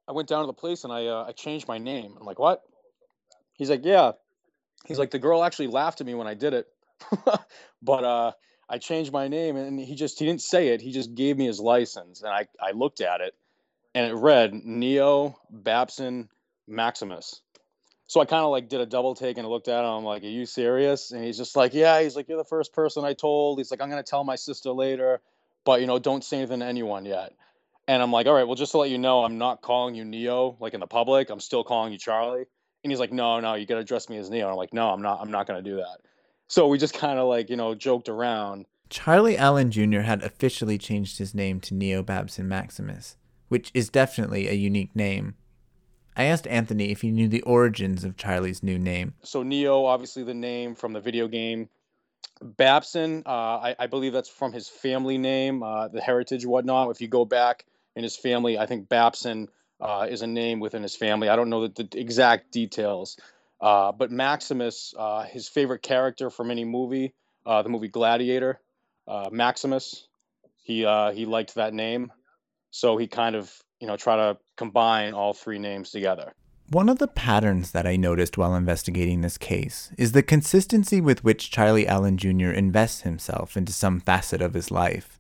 I 0.09 0.13
went 0.13 0.29
down 0.29 0.43
to 0.43 0.49
the 0.49 0.53
place 0.53 0.83
and 0.83 0.93
I, 0.93 1.07
uh, 1.07 1.27
I 1.29 1.33
changed 1.33 1.69
my 1.69 1.79
name. 1.79 2.17
I'm 2.19 2.27
like, 2.27 2.41
what? 2.41 2.65
He's 3.61 3.69
like, 3.69 3.85
yeah. 3.85 4.13
He's 4.87 4.99
like, 4.99 5.11
the 5.11 5.19
girl 5.19 5.45
actually 5.45 5.67
laughed 5.67 6.01
at 6.01 6.07
me 6.07 6.15
when 6.15 6.27
I 6.27 6.33
did 6.33 6.55
it. 6.55 6.67
but, 7.83 8.05
uh, 8.05 8.33
I 8.71 8.79
changed 8.79 9.13
my 9.13 9.29
name 9.29 9.57
and 9.57 9.79
he 9.79 9.95
just, 9.95 10.19
he 10.19 10.25
didn't 10.25 10.41
say 10.41 10.69
it. 10.69 10.81
He 10.81 10.93
just 10.93 11.15
gave 11.15 11.37
me 11.37 11.45
his 11.45 11.61
license 11.61 12.23
and 12.23 12.33
I, 12.33 12.47
I 12.59 12.71
looked 12.71 13.03
at 13.03 13.21
it 13.21 13.35
and 13.95 14.11
it 14.11 14.15
read 14.15 14.55
Neo 14.55 15.39
Babson 15.51 16.31
Maximus. 16.67 17.43
So 18.07 18.19
I 18.23 18.25
kind 18.25 18.45
of 18.45 18.51
like 18.51 18.71
did 18.71 18.81
a 18.81 18.87
double 18.87 19.15
take 19.15 19.37
and 19.37 19.47
looked 19.47 19.69
at 19.69 19.85
him. 19.85 19.91
I'm 19.91 20.05
like, 20.05 20.25
"Are 20.25 20.27
you 20.27 20.47
serious?" 20.47 21.13
And 21.13 21.23
he's 21.23 21.37
just 21.37 21.55
like, 21.55 21.75
"Yeah." 21.75 22.03
He's 22.03 22.17
like, 22.17 22.29
"You're 22.29 22.39
the 22.39 22.45
first 22.45 22.73
person 22.73 23.05
I 23.05 23.13
told." 23.13 23.59
He's 23.59 23.71
like, 23.71 23.81
"I'm 23.81 23.89
gonna 23.89 24.03
tell 24.03 24.25
my 24.25 24.35
sister 24.35 24.73
later, 24.73 25.21
but 25.65 25.81
you 25.81 25.87
know, 25.87 26.01
don't 26.01 26.25
say 26.25 26.39
anything 26.39 26.59
to 26.59 26.67
anyone 26.67 27.05
yet." 27.05 27.35
And 27.87 28.03
I'm 28.03 28.11
like, 28.11 28.27
"All 28.27 28.35
right, 28.35 28.49
well, 28.49 28.57
just 28.57 28.73
to 28.73 28.79
let 28.79 28.91
you 28.91 28.99
know, 28.99 29.23
I'm 29.23 29.39
not 29.39 29.63
calling 29.63 29.95
you 29.95 30.05
Neo 30.05 30.57
like 30.59 30.75
in 30.75 30.81
the 30.81 30.89
public. 30.89 31.31
I'm 31.31 31.39
still 31.39 31.63
calling 31.63 31.93
you 31.93 31.99
Charlie." 31.99 32.47
And 32.83 32.91
he's 32.91 33.01
like, 33.01 33.13
"No, 33.13 33.41
no, 33.41 33.55
you 33.55 33.67
gotta 33.67 33.81
address 33.81 34.09
me 34.09 34.17
as 34.19 34.31
Neo." 34.31 34.47
And 34.47 34.53
I'm 34.53 34.57
like, 34.57 34.73
"No, 34.73 34.91
I'm 34.91 35.03
not. 35.03 35.21
I'm 35.21 35.31
not 35.31 35.47
gonna 35.47 35.63
do 35.63 35.77
that." 35.77 36.01
so 36.51 36.67
we 36.67 36.79
just 36.79 36.95
kind 36.95 37.19
of 37.19 37.29
like 37.29 37.49
you 37.49 37.57
know 37.57 37.75
joked 37.75 38.09
around. 38.09 38.67
Charlie 38.91 39.39
Allen 39.39 39.71
Jr. 39.71 40.01
had 40.01 40.23
officially 40.23 40.77
changed 40.77 41.19
his 41.19 41.33
name 41.33 41.61
to 41.61 41.75
Neo 41.75 42.03
Babson 42.03 42.49
Maximus, 42.49 43.17
which 43.49 43.71
is 43.73 43.89
definitely 43.89 44.49
a 44.49 44.53
unique 44.53 44.95
name. 44.95 45.37
I 46.17 46.25
asked 46.25 46.49
Anthony 46.49 46.91
if 46.91 47.03
he 47.03 47.13
knew 47.13 47.29
the 47.29 47.43
origins 47.43 48.03
of 48.03 48.17
Charlie's 48.17 48.65
new 48.65 48.79
name. 48.81 49.15
So 49.23 49.45
Neo, 49.45 49.85
obviously 49.85 50.25
the 50.25 50.35
name 50.35 50.75
from 50.75 50.93
the 50.93 51.01
video 51.01 51.29
game. 51.29 51.69
Babson, 52.43 53.23
uh, 53.27 53.31
I, 53.31 53.77
I, 53.79 53.87
believe 53.87 54.13
that's 54.13 54.29
from 54.29 54.53
his 54.53 54.69
family 54.69 55.19
name, 55.19 55.63
uh, 55.63 55.89
the 55.89 56.01
heritage, 56.01 56.45
whatnot. 56.45 56.91
If 56.91 57.01
you 57.01 57.07
go 57.07 57.25
back 57.25 57.67
in 57.95 58.03
his 58.03 58.17
family, 58.17 58.59
I 58.59 58.67
think 58.67 58.89
Babson 58.89 59.49
uh, 59.81 60.07
is 60.09 60.23
a 60.23 60.27
name 60.27 60.61
within 60.61 60.83
his 60.83 60.97
family. 60.97 61.29
I 61.29 61.37
don't 61.37 61.51
know 61.51 61.67
the, 61.67 61.83
the 61.85 62.01
exact 62.01 62.53
details, 62.53 63.19
uh, 63.61 63.93
but 63.93 64.11
Maximus, 64.11 64.95
uh, 64.99 65.23
his 65.25 65.49
favorite 65.49 65.83
character 65.83 66.31
from 66.31 66.51
any 66.51 66.65
movie, 66.65 67.15
uh, 67.47 67.63
the 67.63 67.69
movie 67.69 67.89
Gladiator, 67.89 68.61
Maximus, 69.31 70.07
he 70.63 70.79
he 71.15 71.27
liked 71.27 71.55
that 71.57 71.75
name, 71.75 72.13
so 72.71 72.97
he 72.97 73.07
kind 73.07 73.35
of 73.35 73.53
you 73.81 73.87
know 73.87 73.97
try 73.97 74.17
to 74.17 74.39
combine 74.57 75.15
all 75.15 75.33
three 75.33 75.59
names 75.59 75.91
together. 75.91 76.33
One 76.69 76.89
of 76.89 76.99
the 76.99 77.09
patterns 77.09 77.73
that 77.73 77.85
I 77.85 77.97
noticed 77.97 78.39
while 78.39 78.55
investigating 78.55 79.23
this 79.23 79.37
case 79.37 79.91
is 79.99 80.13
the 80.13 80.23
consistency 80.23 81.01
with 81.01 81.25
which 81.25 81.51
Charlie 81.51 81.89
Allen 81.89 82.17
Jr. 82.17 82.51
invests 82.51 83.01
himself 83.01 83.57
into 83.57 83.73
some 83.73 83.99
facet 83.99 84.41
of 84.41 84.55
his 84.55 84.71
life. 84.71 85.19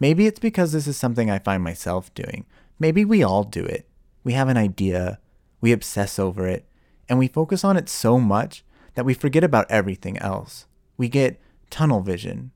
Maybe 0.00 0.26
it's 0.26 0.40
because 0.40 0.72
this 0.72 0.86
is 0.86 0.96
something 0.96 1.30
I 1.30 1.38
find 1.38 1.62
myself 1.62 2.14
doing. 2.14 2.46
Maybe 2.78 3.04
we 3.04 3.22
all 3.22 3.44
do 3.44 3.62
it. 3.62 3.86
We 4.26 4.32
have 4.32 4.48
an 4.48 4.56
idea, 4.56 5.20
we 5.60 5.70
obsess 5.70 6.18
over 6.18 6.48
it, 6.48 6.66
and 7.08 7.16
we 7.16 7.28
focus 7.28 7.62
on 7.62 7.76
it 7.76 7.88
so 7.88 8.18
much 8.18 8.64
that 8.94 9.04
we 9.04 9.14
forget 9.14 9.44
about 9.44 9.70
everything 9.70 10.18
else. 10.18 10.66
We 10.96 11.08
get 11.08 11.40
tunnel 11.70 12.00
vision. 12.00 12.50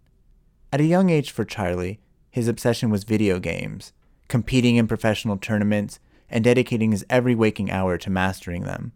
At 0.72 0.80
a 0.80 0.84
young 0.84 1.10
age 1.10 1.30
for 1.30 1.44
Charlie, 1.44 2.00
his 2.28 2.48
obsession 2.48 2.90
was 2.90 3.04
video 3.04 3.38
games, 3.38 3.92
competing 4.26 4.74
in 4.74 4.88
professional 4.88 5.36
tournaments, 5.36 6.00
and 6.28 6.42
dedicating 6.42 6.90
his 6.90 7.06
every 7.08 7.36
waking 7.36 7.70
hour 7.70 7.96
to 7.98 8.10
mastering 8.10 8.64
them. 8.64 8.90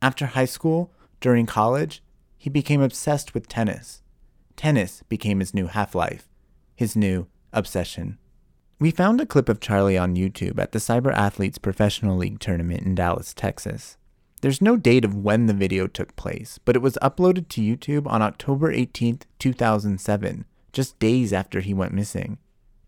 After 0.00 0.26
high 0.26 0.44
school, 0.44 0.92
during 1.20 1.44
college, 1.44 2.04
he 2.38 2.48
became 2.48 2.82
obsessed 2.82 3.34
with 3.34 3.48
tennis. 3.48 4.00
Tennis 4.54 5.02
became 5.08 5.40
his 5.40 5.54
new 5.54 5.66
half 5.66 5.92
life, 5.92 6.28
his 6.76 6.94
new 6.94 7.26
obsession. 7.52 8.18
We 8.82 8.90
found 8.90 9.20
a 9.20 9.26
clip 9.26 9.48
of 9.48 9.60
Charlie 9.60 9.96
on 9.96 10.16
YouTube 10.16 10.58
at 10.58 10.72
the 10.72 10.80
Cyber 10.80 11.12
Athletes 11.12 11.56
Professional 11.56 12.16
League 12.16 12.40
tournament 12.40 12.82
in 12.82 12.96
Dallas, 12.96 13.32
Texas. 13.32 13.96
There's 14.40 14.60
no 14.60 14.76
date 14.76 15.04
of 15.04 15.14
when 15.14 15.46
the 15.46 15.54
video 15.54 15.86
took 15.86 16.16
place, 16.16 16.58
but 16.64 16.74
it 16.74 16.82
was 16.82 16.98
uploaded 17.00 17.46
to 17.50 17.60
YouTube 17.60 18.08
on 18.08 18.22
October 18.22 18.72
18, 18.72 19.20
2007, 19.38 20.44
just 20.72 20.98
days 20.98 21.32
after 21.32 21.60
he 21.60 21.72
went 21.72 21.94
missing. 21.94 22.38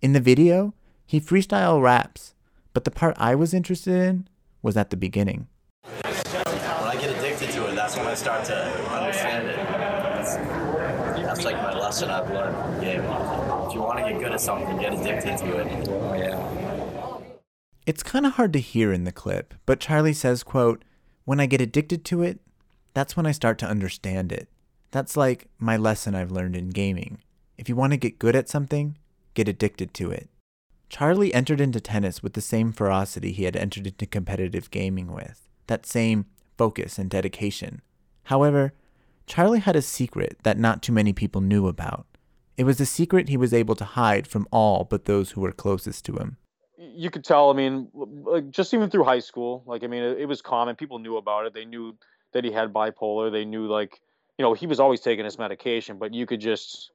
In 0.03 0.15
the 0.15 0.21
video, 0.21 0.75
he 1.07 1.21
freestyle 1.21 1.81
raps, 1.81 2.35
but 2.73 2.83
the 2.83 2.91
part 2.91 3.15
I 3.17 3.37
was 3.37 3.55
interested 3.55 3.95
in 3.95 4.27
was 4.63 4.77
at 4.77 4.91
the 4.91 4.97
beginning. 4.97 5.47
When 6.03 6.13
I 6.13 6.97
get 7.01 7.17
addicted 7.17 7.51
to 7.53 7.69
it, 7.69 7.77
that's 7.77 7.97
when 7.97 8.09
I 8.09 8.15
start 8.15 8.45
to 8.47 8.91
understand 8.91 9.47
it. 9.47 10.74
That's, 11.35 11.47
like 11.47 11.57
my 11.57 11.77
lesson 11.77 12.11
I've 12.11 12.31
learned 12.31 12.81
game. 12.81 13.01
If 13.01 13.75
you 13.75 13.81
want 13.81 13.99
to 13.99 14.09
get 14.09 14.21
good 14.21 14.31
at 14.31 14.41
something, 14.41 14.79
get 14.79 14.95
addicted 14.95 15.37
to 15.39 15.57
it. 15.57 15.89
Oh, 15.89 16.15
yeah. 16.15 17.19
It's 17.87 18.05
kind 18.05 18.25
of 18.25 18.35
hard 18.35 18.53
to 18.53 18.61
hear 18.61 18.93
in 18.93 19.03
the 19.03 19.11
clip, 19.11 19.53
but 19.67 19.81
Charlie 19.81 20.13
says, 20.13 20.45
quote, 20.45 20.85
when 21.25 21.41
I 21.41 21.47
get 21.47 21.61
addicted 21.61 22.05
to 22.05 22.23
it, 22.23 22.39
that's 22.93 23.17
when 23.17 23.27
I 23.27 23.33
start 23.33 23.59
to 23.59 23.67
understand 23.67 24.31
it. 24.31 24.49
That's 24.93 25.17
like 25.17 25.49
my 25.59 25.77
lesson 25.77 26.15
I've 26.15 26.31
learned 26.31 26.55
in 26.55 26.71
gaming. 26.71 27.19
If 27.59 27.69
you 27.69 27.75
want 27.75 27.93
to 27.93 27.99
get 27.99 28.21
good 28.21 28.37
at 28.37 28.49
something, 28.49 28.97
get 29.35 29.49
addicted 29.49 29.93
to 29.95 30.13
it. 30.13 30.31
Charlie 30.89 31.35
entered 31.35 31.61
into 31.61 31.81
tennis 31.81 32.23
with 32.23 32.35
the 32.35 32.41
same 32.41 32.71
ferocity 32.71 33.33
he 33.33 33.43
had 33.43 33.57
entered 33.57 33.89
into 33.89 34.07
competitive 34.07 34.71
gaming 34.71 35.11
with, 35.11 35.49
that 35.67 35.85
same 35.85 36.27
focus 36.57 36.97
and 36.97 37.11
dedication. 37.11 37.83
However, 38.25 38.73
Charlie 39.27 39.61
had 39.61 39.77
a 39.77 39.83
secret 39.83 40.39
that 40.43 40.59
not 40.59 40.83
too 40.83 40.93
many 40.93 41.13
people 41.13 41.41
knew 41.41 41.67
about. 41.67 42.07
It 42.57 42.65
was 42.65 42.81
a 42.81 42.87
secret 42.87 43.29
he 43.29 43.37
was 43.37 43.53
able 43.53 43.75
to 43.77 43.85
hide 43.85 44.27
from 44.27 44.47
all 44.53 44.85
but 44.85 45.07
those 45.07 45.33
who 45.33 45.41
were 45.41 45.53
closest 45.53 46.05
to 46.07 46.17
him. 46.17 46.37
You 46.79 47.11
could 47.11 47.25
tell, 47.25 47.51
I 47.51 47.55
mean, 47.55 47.89
like 47.95 48.51
just 48.51 48.73
even 48.75 48.91
through 48.91 49.05
high 49.05 49.21
school, 49.21 49.65
like 49.67 49.83
I 49.83 49.87
mean, 49.87 50.03
it, 50.03 50.21
it 50.21 50.27
was 50.27 50.43
common. 50.43 50.77
People 50.77 50.99
knew 50.99 51.17
about 51.17 51.47
it. 51.47 51.55
They 51.55 51.65
knew 51.65 51.97
that 52.33 52.45
he 52.45 52.53
had 52.53 52.73
bipolar. 52.73 53.33
They 53.33 53.45
knew 53.45 53.67
like, 53.67 54.01
you 54.39 54.45
know, 54.45 54.55
he 54.55 54.67
was 54.67 54.79
always 54.79 55.01
taking 55.01 55.25
his 55.25 55.39
medication, 55.39 55.99
but 55.99 56.15
you 56.15 56.27
could 56.27 56.41
just 56.41 56.91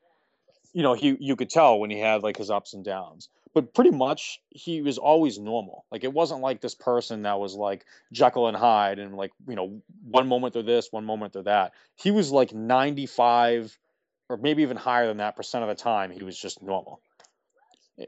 you 0.74 0.84
know, 0.84 0.94
he 0.94 1.18
you 1.20 1.36
could 1.36 1.50
tell 1.50 1.80
when 1.80 1.90
he 1.90 2.00
had 2.00 2.24
like 2.24 2.38
his 2.38 2.50
ups 2.50 2.74
and 2.74 2.86
downs 2.86 3.30
but 3.54 3.74
pretty 3.74 3.92
much 3.92 4.40
he 4.50 4.82
was 4.82 4.98
always 4.98 5.40
normal. 5.40 5.86
Like 5.92 6.04
it 6.04 6.14
wasn't 6.14 6.42
like 6.42 6.62
this 6.62 6.76
person 6.76 7.24
that 7.24 7.40
was 7.40 7.56
like 7.56 7.86
Jekyll 8.12 8.48
and 8.48 8.56
Hyde 8.56 9.00
and 9.00 9.16
like, 9.16 9.32
you 9.48 9.56
know, 9.56 9.82
one 10.04 10.28
moment 10.28 10.54
they're 10.54 10.64
this, 10.64 10.92
one 10.92 11.06
moment 11.06 11.34
they're 11.34 11.44
that. 11.44 11.74
He 11.96 12.12
was 12.12 12.32
like 12.32 12.54
95 12.54 13.78
or 14.30 14.38
maybe 14.38 14.62
even 14.62 14.78
higher 14.78 15.08
than 15.08 15.18
that 15.18 15.36
percent 15.36 15.64
of 15.64 15.70
the 15.70 15.76
time 15.76 16.12
he 16.12 16.24
was 16.24 16.38
just 16.40 16.62
normal. 16.62 17.02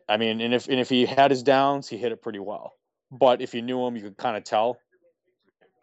I 0.08 0.18
mean, 0.18 0.40
and 0.40 0.54
if 0.54 0.68
and 0.68 0.80
if 0.80 0.90
he 0.90 1.06
had 1.06 1.32
his 1.32 1.44
downs, 1.44 1.90
he 1.90 1.98
hit 1.98 2.12
it 2.12 2.22
pretty 2.22 2.40
well. 2.40 2.74
But 3.12 3.42
if 3.42 3.54
you 3.54 3.62
knew 3.62 3.86
him, 3.86 3.98
you 3.98 4.04
could 4.04 4.18
kind 4.18 4.38
of 4.38 4.44
tell. 4.44 4.80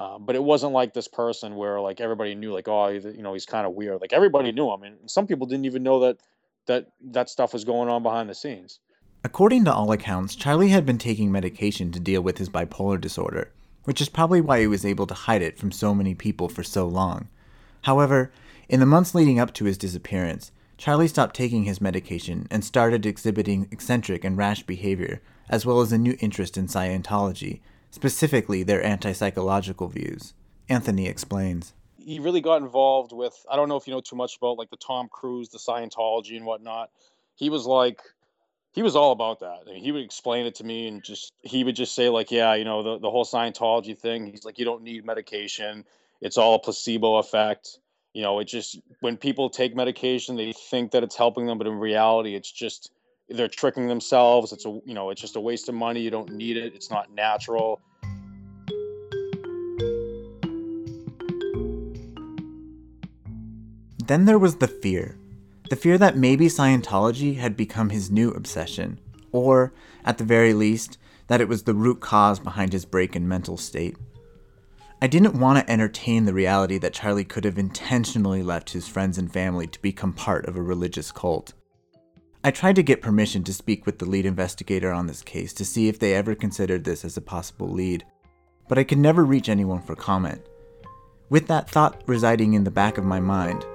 Um, 0.01 0.25
but 0.25 0.37
it 0.37 0.43
wasn't 0.43 0.73
like 0.73 0.95
this 0.95 1.09
person 1.09 1.57
where 1.57 1.81
like 1.81 2.01
everybody 2.01 2.37
knew 2.37 2.53
like 2.53 2.69
oh 2.69 2.89
you 2.89 3.23
know 3.23 3.33
he's 3.33 3.47
kind 3.47 3.67
of 3.67 3.75
weird. 3.75 4.01
Like 4.01 4.13
everybody 4.13 4.53
knew 4.53 4.73
him, 4.73 4.85
and 4.85 5.11
some 5.11 5.27
people 5.27 5.47
didn't 5.47 5.67
even 5.67 5.83
know 5.83 6.01
that 6.01 6.19
that 6.67 6.87
that 7.11 7.29
stuff 7.29 7.53
was 7.53 7.65
going 7.65 7.89
on 7.89 8.03
behind 8.03 8.31
the 8.31 8.35
scenes. 8.35 8.79
According 9.25 9.65
to 9.65 9.75
all 9.75 9.91
accounts, 9.91 10.37
Charlie 10.37 10.69
had 10.69 10.87
been 10.87 10.99
taking 10.99 11.33
medication 11.33 11.91
to 11.91 11.99
deal 11.99 12.23
with 12.23 12.39
his 12.39 12.49
bipolar 12.49 13.01
disorder, 13.01 13.51
which 13.83 14.01
is 14.01 14.09
probably 14.09 14.41
why 14.41 14.61
he 14.61 14.69
was 14.69 14.85
able 14.85 15.09
to 15.09 15.15
hide 15.15 15.43
it 15.43 15.59
from 15.59 15.73
so 15.73 15.93
many 15.93 16.15
people 16.15 16.49
for 16.49 16.63
so 16.63 16.87
long. 16.87 17.29
However, 17.83 18.31
in 18.69 18.79
the 18.79 18.87
months 18.87 19.17
leading 19.17 19.41
up 19.41 19.53
to 19.55 19.65
his 19.65 19.77
disappearance, 19.77 20.53
Charlie 20.77 21.09
stopped 21.09 21.35
taking 21.35 21.65
his 21.65 21.81
medication 21.81 22.47
and 22.49 22.65
started 22.65 23.05
exhibiting 23.05 23.67
eccentric 23.73 24.23
and 24.23 24.37
rash 24.37 24.63
behavior, 24.63 25.21
as 25.49 25.67
well 25.67 25.81
as 25.81 25.91
a 25.91 25.99
new 25.99 26.17
interest 26.21 26.57
in 26.57 26.69
Scientology, 26.69 27.59
specifically 27.91 28.63
their 28.63 28.85
anti 28.85 29.11
psychological 29.13 29.89
views. 29.89 30.35
Anthony 30.69 31.09
explains. 31.09 31.75
He 31.97 32.21
really 32.21 32.41
got 32.41 32.63
involved 32.63 33.13
with, 33.13 33.35
I 33.51 33.57
don't 33.57 33.69
know 33.69 33.77
if 33.77 33.89
you 33.89 33.93
know 33.93 34.01
too 34.01 34.15
much 34.15 34.37
about 34.37 34.59
like 34.59 34.71
the 34.71 34.77
Tom 34.77 35.09
Cruise, 35.11 35.49
the 35.49 35.59
Scientology 35.59 36.37
and 36.37 36.47
whatnot. 36.47 36.91
He 37.35 37.51
was 37.51 37.67
like 37.67 38.01
he 38.73 38.83
was 38.83 38.97
all 38.97 39.13
about 39.13 39.41
that. 39.41 39.61
I 39.67 39.71
mean, 39.71 39.83
he 39.83 39.93
would 39.93 40.03
explain 40.03 40.47
it 40.47 40.55
to 40.57 40.65
me 40.65 40.89
and 40.89 41.03
just 41.03 41.33
he 41.43 41.65
would 41.65 41.77
just 41.77 41.95
say 41.95 42.09
like, 42.09 42.31
yeah, 42.31 42.55
you 42.55 42.65
know, 42.65 42.83
the 42.83 42.99
the 42.99 43.11
whole 43.11 43.25
Scientology 43.25 43.99
thing. 43.99 44.27
He's 44.27 44.45
like, 44.45 44.59
you 44.59 44.65
don't 44.65 44.83
need 44.83 45.05
medication. 45.05 45.85
It's 46.21 46.37
all 46.37 46.55
a 46.55 46.59
placebo 46.59 47.17
effect. 47.17 47.79
You 48.13 48.23
know, 48.23 48.39
it 48.41 48.45
just 48.45 48.79
when 49.01 49.17
people 49.17 49.51
take 49.51 49.75
medication, 49.75 50.37
they 50.37 50.53
think 50.53 50.93
that 50.93 51.03
it's 51.03 51.17
helping 51.17 51.47
them, 51.47 51.59
but 51.59 51.67
in 51.67 51.75
reality, 51.75 52.35
it's 52.35 52.51
just 52.51 52.91
they're 53.29 53.49
tricking 53.49 53.89
themselves. 53.89 54.53
It's 54.53 54.67
a 54.67 54.81
you 54.85 54.95
know, 54.95 55.11
it's 55.11 55.21
just 55.21 55.37
a 55.37 55.41
waste 55.41 55.69
of 55.69 55.75
money. 55.75 56.01
You 56.01 56.11
don't 56.11 56.33
need 56.33 56.57
it. 56.57 56.75
It's 56.75 56.91
not 56.91 57.13
natural. 57.13 57.81
Then 64.07 64.25
there 64.25 64.39
was 64.39 64.57
the 64.57 64.69
fear 64.69 65.19
the 65.71 65.77
fear 65.77 65.99
that 65.99 66.17
maybe 66.17 66.47
Scientology 66.47 67.37
had 67.37 67.57
become 67.57 67.91
his 67.91 68.11
new 68.11 68.31
obsession, 68.31 69.01
or, 69.33 69.73
at 70.05 70.19
the 70.19 70.25
very 70.25 70.55
least, 70.55 70.99
that 71.27 71.41
it 71.41 71.49
was 71.49 71.65
the 71.65 71.75
root 71.75 72.01
cause 72.01 72.39
behind 72.39 72.73
his 72.73 72.85
break 72.85 73.15
in 73.15 73.29
mental 73.29 73.57
state. 73.57 73.97
I 75.01 75.07
didn't 75.07 75.39
want 75.39 75.59
to 75.59 75.71
entertain 75.71 76.25
the 76.25 76.35
reality 76.35 76.79
that 76.79 76.93
Charlie 76.93 77.25
could 77.25 77.45
have 77.45 77.59
intentionally 77.59 78.43
left 78.43 78.71
his 78.71 78.89
friends 78.89 79.17
and 79.17 79.33
family 79.33 79.67
to 79.69 79.83
become 79.83 80.13
part 80.13 80.47
of 80.47 80.57
a 80.57 80.63
religious 80.63 81.13
cult. 81.13 81.53
I 82.43 82.51
tried 82.51 82.77
to 82.77 82.83
get 82.83 83.03
permission 83.03 83.45
to 83.45 83.53
speak 83.53 83.87
with 83.87 83.99
the 83.99 84.07
lead 84.07 84.27
investigator 84.27 84.91
on 84.91 85.07
this 85.07 85.23
case 85.23 85.53
to 85.55 85.65
see 85.65 85.89
if 85.89 85.99
they 85.99 86.15
ever 86.15 86.35
considered 86.35 86.85
this 86.85 87.05
as 87.05 87.17
a 87.17 87.21
possible 87.21 87.69
lead, 87.69 88.05
but 88.69 88.79
I 88.79 88.85
could 88.85 88.99
never 88.99 89.25
reach 89.25 89.49
anyone 89.49 89.83
for 89.83 89.95
comment. 89.95 90.41
With 91.31 91.47
that 91.49 91.69
thought 91.69 92.03
residing 92.07 92.55
in 92.55 92.65
the 92.65 92.71
back 92.71 92.97
of 92.97 93.05
my 93.05 93.21
mind, 93.21 93.67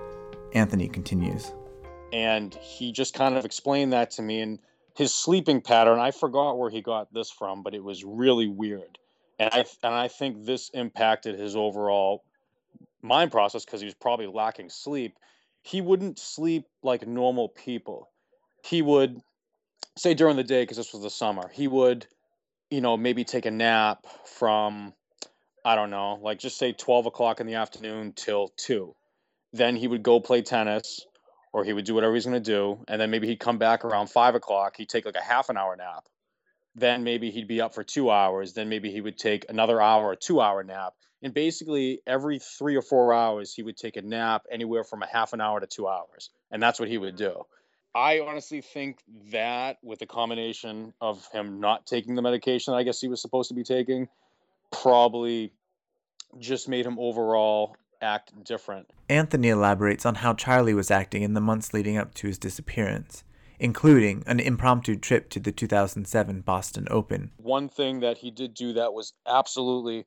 Anthony 0.53 0.87
continues 0.87 1.53
and 2.13 2.53
he 2.55 2.91
just 2.91 3.13
kind 3.13 3.35
of 3.35 3.43
explained 3.43 3.91
that 3.91 4.11
to 4.11 4.21
me 4.21 4.39
and 4.39 4.59
his 4.95 5.13
sleeping 5.13 5.59
pattern 5.59 5.99
i 5.99 6.11
forgot 6.11 6.57
where 6.57 6.69
he 6.69 6.81
got 6.81 7.13
this 7.13 7.31
from 7.31 7.63
but 7.63 7.73
it 7.73 7.83
was 7.83 8.03
really 8.03 8.47
weird. 8.47 8.97
And 9.39 9.49
i 9.51 9.65
and 9.83 9.93
i 9.93 10.07
think 10.07 10.45
this 10.45 10.69
impacted 10.69 11.39
his 11.39 11.55
overall 11.55 12.23
mind 13.01 13.31
process 13.31 13.65
because 13.65 13.81
he 13.81 13.85
was 13.85 13.95
probably 13.95 14.27
lacking 14.27 14.69
sleep. 14.69 15.17
He 15.61 15.81
wouldn't 15.81 16.19
sleep 16.19 16.65
like 16.83 17.05
normal 17.05 17.49
people. 17.49 18.09
He 18.63 18.81
would 18.81 19.21
say 19.97 20.13
during 20.13 20.35
the 20.35 20.43
day 20.43 20.63
because 20.63 20.77
this 20.77 20.93
was 20.93 21.03
the 21.03 21.09
summer 21.09 21.49
he 21.53 21.67
would 21.67 22.07
you 22.69 22.81
know 22.81 22.97
maybe 22.97 23.23
take 23.23 23.45
a 23.45 23.51
nap 23.51 24.05
from 24.25 24.93
i 25.65 25.75
don't 25.75 25.89
know 25.89 26.19
like 26.21 26.39
just 26.39 26.57
say 26.57 26.71
12 26.71 27.05
o'clock 27.05 27.39
in 27.39 27.47
the 27.47 27.55
afternoon 27.55 28.11
till 28.15 28.49
2 28.57 28.95
then 29.51 29.75
he 29.75 29.87
would 29.87 30.03
go 30.03 30.19
play 30.19 30.41
tennis 30.41 31.05
or 31.53 31.63
he 31.63 31.71
would 31.71 31.85
do 31.85 31.93
whatever 31.93 32.15
he's 32.15 32.25
going 32.25 32.41
to 32.41 32.51
do, 32.51 32.79
and 32.87 32.99
then 32.99 33.11
maybe 33.11 33.27
he'd 33.27 33.39
come 33.39 33.59
back 33.59 33.85
around 33.85 34.09
five 34.09 34.33
o'clock. 34.35 34.75
He'd 34.75 34.89
take 34.89 35.05
like 35.05 35.15
a 35.15 35.21
half 35.21 35.49
an 35.49 35.57
hour 35.57 35.75
nap. 35.75 36.05
Then 36.75 37.03
maybe 37.03 37.29
he'd 37.29 37.47
be 37.47 37.61
up 37.61 37.75
for 37.75 37.83
two 37.83 38.09
hours. 38.09 38.53
Then 38.53 38.67
maybe 38.67 38.91
he 38.91 38.99
would 38.99 39.17
take 39.17 39.45
another 39.47 39.79
hour 39.79 40.05
or 40.05 40.15
two 40.15 40.41
hour 40.41 40.63
nap. 40.63 40.95
And 41.21 41.33
basically, 41.33 42.01
every 42.07 42.39
three 42.39 42.75
or 42.75 42.81
four 42.81 43.13
hours, 43.13 43.53
he 43.53 43.61
would 43.61 43.77
take 43.77 43.95
a 43.95 44.01
nap 44.01 44.43
anywhere 44.51 44.83
from 44.83 45.03
a 45.03 45.07
half 45.07 45.31
an 45.33 45.39
hour 45.39 45.59
to 45.59 45.67
two 45.67 45.87
hours. 45.87 46.31
And 46.51 46.61
that's 46.61 46.79
what 46.79 46.89
he 46.89 46.97
would 46.97 47.15
do. 47.15 47.43
I 47.95 48.21
honestly 48.21 48.61
think 48.61 48.97
that 49.31 49.77
with 49.83 49.99
the 49.99 50.07
combination 50.07 50.93
of 50.99 51.25
him 51.31 51.59
not 51.59 51.85
taking 51.85 52.15
the 52.15 52.23
medication 52.23 52.73
I 52.73 52.81
guess 52.81 52.99
he 52.99 53.07
was 53.07 53.21
supposed 53.21 53.49
to 53.49 53.53
be 53.53 53.63
taking, 53.63 54.07
probably 54.71 55.53
just 56.39 56.67
made 56.67 56.87
him 56.87 56.97
overall 56.97 57.77
act 58.03 58.31
different. 58.43 58.91
Anthony 59.09 59.49
elaborates 59.49 60.05
on 60.05 60.15
how 60.15 60.33
Charlie 60.33 60.75
was 60.75 60.91
acting 60.91 61.23
in 61.23 61.33
the 61.33 61.41
months 61.41 61.73
leading 61.73 61.97
up 61.97 62.13
to 62.15 62.27
his 62.27 62.37
disappearance, 62.37 63.23
including 63.59 64.23
an 64.27 64.39
impromptu 64.39 64.95
trip 64.95 65.29
to 65.31 65.39
the 65.39 65.51
2007 65.51 66.41
Boston 66.41 66.87
Open. 66.91 67.31
One 67.37 67.69
thing 67.69 68.01
that 68.01 68.19
he 68.19 68.29
did 68.29 68.53
do 68.53 68.73
that 68.73 68.93
was 68.93 69.13
absolutely 69.27 70.05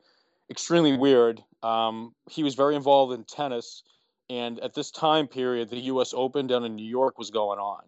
extremely 0.48 0.96
weird. 0.96 1.42
Um, 1.64 2.14
he 2.30 2.44
was 2.44 2.54
very 2.54 2.76
involved 2.76 3.12
in 3.12 3.24
tennis 3.24 3.82
and 4.28 4.58
at 4.60 4.74
this 4.74 4.90
time 4.90 5.28
period, 5.28 5.70
the 5.70 5.78
U.S. 5.78 6.12
Open 6.14 6.46
down 6.46 6.64
in 6.64 6.74
New 6.74 6.86
York 6.86 7.18
was 7.18 7.30
going 7.30 7.58
on. 7.58 7.82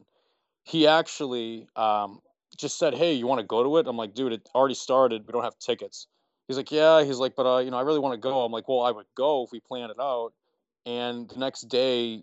He 0.62 0.86
actually 0.86 1.66
um, 1.74 2.20
just 2.56 2.78
said, 2.78 2.94
"Hey, 2.94 3.14
you 3.14 3.26
want 3.26 3.40
to 3.40 3.46
go 3.46 3.62
to 3.62 3.78
it?" 3.78 3.86
I'm 3.88 3.96
like, 3.96 4.14
"Dude, 4.14 4.32
it 4.32 4.48
already 4.54 4.74
started. 4.74 5.26
We 5.26 5.32
don't 5.32 5.42
have 5.42 5.58
tickets." 5.58 6.06
He's 6.48 6.56
like, 6.56 6.72
"Yeah." 6.72 7.04
He's 7.04 7.18
like, 7.18 7.36
"But 7.36 7.46
uh, 7.46 7.58
you 7.58 7.70
know, 7.70 7.76
I 7.76 7.82
really 7.82 7.98
want 8.00 8.14
to 8.14 8.18
go." 8.18 8.44
I'm 8.44 8.52
like, 8.52 8.68
"Well, 8.68 8.80
I 8.80 8.90
would 8.90 9.06
go 9.14 9.44
if 9.44 9.52
we 9.52 9.60
planned 9.60 9.90
it 9.90 10.00
out." 10.00 10.32
And 10.86 11.28
the 11.28 11.38
next 11.38 11.62
day, 11.68 12.22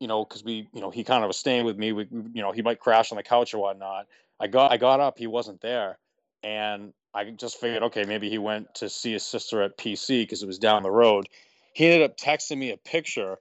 you 0.00 0.08
know, 0.08 0.24
because 0.24 0.44
we, 0.44 0.68
you 0.72 0.80
know, 0.80 0.90
he 0.90 1.04
kind 1.04 1.22
of 1.22 1.28
was 1.28 1.38
staying 1.38 1.64
with 1.64 1.78
me. 1.78 1.92
We, 1.92 2.08
you 2.10 2.42
know, 2.42 2.52
he 2.52 2.62
might 2.62 2.80
crash 2.80 3.12
on 3.12 3.16
the 3.16 3.22
couch 3.22 3.54
or 3.54 3.58
whatnot. 3.58 4.06
I 4.40 4.48
got, 4.48 4.72
I 4.72 4.76
got 4.76 5.00
up. 5.00 5.18
He 5.18 5.26
wasn't 5.26 5.60
there, 5.60 5.98
and 6.42 6.92
I 7.14 7.30
just 7.30 7.60
figured, 7.60 7.84
okay, 7.84 8.04
maybe 8.04 8.28
he 8.28 8.38
went 8.38 8.74
to 8.76 8.88
see 8.88 9.12
his 9.12 9.24
sister 9.24 9.62
at 9.62 9.78
PC 9.78 10.22
because 10.22 10.42
it 10.42 10.46
was 10.46 10.58
down 10.58 10.82
the 10.82 10.90
road 10.90 11.26
he 11.72 11.86
ended 11.86 12.02
up 12.02 12.16
texting 12.16 12.58
me 12.58 12.70
a 12.70 12.76
picture 12.76 13.38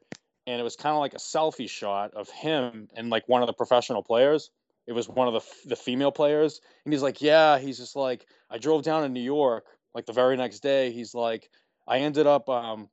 and 0.48 0.59
it 0.59 0.63
was 0.63 0.75
kind 0.75 0.93
of 0.93 1.00
like 1.00 1.13
a 1.13 1.17
selfie 1.17 1.69
shot 1.69 2.13
of 2.13 2.29
him 2.29 2.88
and 2.95 3.09
like 3.09 3.27
one 3.27 3.41
of 3.41 3.48
the 3.48 3.53
professional 3.53 4.03
players 4.03 4.51
it 4.88 4.93
was 4.93 5.07
one 5.07 5.27
of 5.27 5.33
the 5.33 5.69
the 5.69 5.75
female 5.75 6.12
players 6.12 6.62
and 6.86 6.93
he's 6.93 7.03
like 7.03 7.21
yeah 7.21 7.57
he's 7.57 7.77
just 7.77 7.95
like 7.95 8.25
i 8.50 8.57
drove 8.57 8.83
down 8.83 9.03
to 9.03 9.09
new 9.09 9.19
york 9.19 9.65
like 9.93 10.05
the 10.05 10.13
very 10.13 10.38
next 10.38 10.62
day 10.62 10.91
he's 10.91 11.13
like 11.13 11.50
i 11.88 12.00
ended 12.00 12.27
up 12.27 12.50
um, 12.50 12.89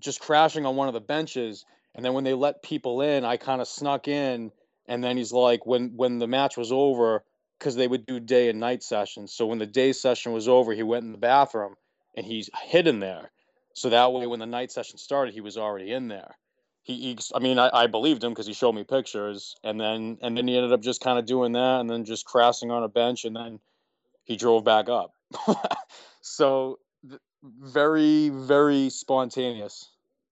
just 0.00 0.20
crashing 0.20 0.66
on 0.66 0.76
one 0.76 0.88
of 0.88 0.94
the 0.94 1.00
benches. 1.00 1.64
And 1.94 2.04
then 2.04 2.14
when 2.14 2.24
they 2.24 2.34
let 2.34 2.62
people 2.62 3.02
in 3.02 3.24
i 3.24 3.36
kind 3.36 3.60
of 3.60 3.68
snuck 3.68 4.08
in. 4.08 4.52
And 4.86 5.02
then 5.02 5.16
he's 5.16 5.32
like 5.32 5.64
when 5.64 5.96
when 5.96 6.18
the 6.18 6.26
match 6.26 6.56
was 6.56 6.72
over 6.72 7.24
because 7.58 7.76
they 7.76 7.86
would 7.86 8.06
do 8.06 8.18
day 8.18 8.48
and 8.48 8.58
night 8.58 8.82
sessions. 8.82 9.32
So 9.32 9.46
when 9.46 9.58
the 9.58 9.66
day 9.66 9.92
session 9.92 10.32
was 10.32 10.48
over 10.48 10.72
he 10.72 10.82
went 10.82 11.04
in 11.04 11.12
the 11.12 11.18
bathroom 11.18 11.76
and 12.16 12.26
he's 12.26 12.50
hidden 12.64 13.00
there. 13.00 13.30
So 13.74 13.88
that 13.88 14.12
way, 14.12 14.26
when 14.26 14.40
the 14.40 14.46
night 14.46 14.70
session 14.70 14.98
started, 14.98 15.32
he 15.32 15.40
was 15.40 15.56
already 15.56 15.92
in 15.92 16.08
there. 16.08 16.36
He, 16.82 16.94
he 16.96 17.18
I 17.34 17.38
mean, 17.38 17.58
I, 17.58 17.70
I 17.72 17.86
believed 17.86 18.22
him 18.22 18.32
because 18.32 18.46
he 18.46 18.52
showed 18.52 18.74
me 18.74 18.84
pictures, 18.84 19.56
and 19.64 19.80
then 19.80 20.18
and 20.20 20.36
then 20.36 20.46
he 20.46 20.56
ended 20.56 20.72
up 20.72 20.82
just 20.82 21.00
kind 21.00 21.18
of 21.18 21.24
doing 21.24 21.52
that, 21.52 21.80
and 21.80 21.88
then 21.88 22.04
just 22.04 22.26
crashing 22.26 22.70
on 22.70 22.82
a 22.82 22.88
bench, 22.88 23.24
and 23.24 23.34
then 23.34 23.60
he 24.24 24.36
drove 24.36 24.62
back 24.64 24.90
up. 24.90 25.14
so 26.20 26.78
th- 27.08 27.20
very, 27.42 28.28
very 28.30 28.90
spontaneous, 28.90 29.90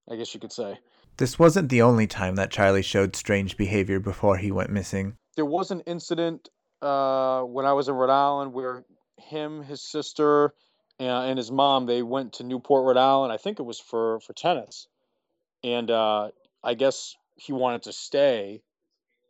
I 0.09 0.15
guess 0.15 0.33
you 0.33 0.39
could 0.39 0.51
say. 0.51 0.77
This 1.17 1.37
wasn't 1.37 1.69
the 1.69 1.81
only 1.81 2.07
time 2.07 2.35
that 2.35 2.51
Charlie 2.51 2.81
showed 2.81 3.15
strange 3.15 3.57
behavior 3.57 3.99
before 3.99 4.37
he 4.37 4.51
went 4.51 4.69
missing. 4.69 5.17
There 5.35 5.45
was 5.45 5.71
an 5.71 5.81
incident 5.81 6.49
uh, 6.81 7.41
when 7.41 7.65
I 7.65 7.73
was 7.73 7.87
in 7.87 7.95
Rhode 7.95 8.09
Island 8.09 8.53
where 8.53 8.85
him, 9.17 9.61
his 9.63 9.81
sister, 9.81 10.53
and 10.99 11.37
his 11.37 11.51
mom 11.51 11.85
they 11.85 12.03
went 12.03 12.33
to 12.33 12.43
Newport, 12.43 12.85
Rhode 12.85 12.97
Island. 12.99 13.33
I 13.33 13.37
think 13.37 13.59
it 13.59 13.63
was 13.63 13.79
for 13.79 14.19
for 14.19 14.33
tennis, 14.33 14.87
and 15.63 15.89
uh, 15.89 16.29
I 16.63 16.73
guess 16.75 17.15
he 17.35 17.53
wanted 17.53 17.83
to 17.83 17.93
stay, 17.93 18.61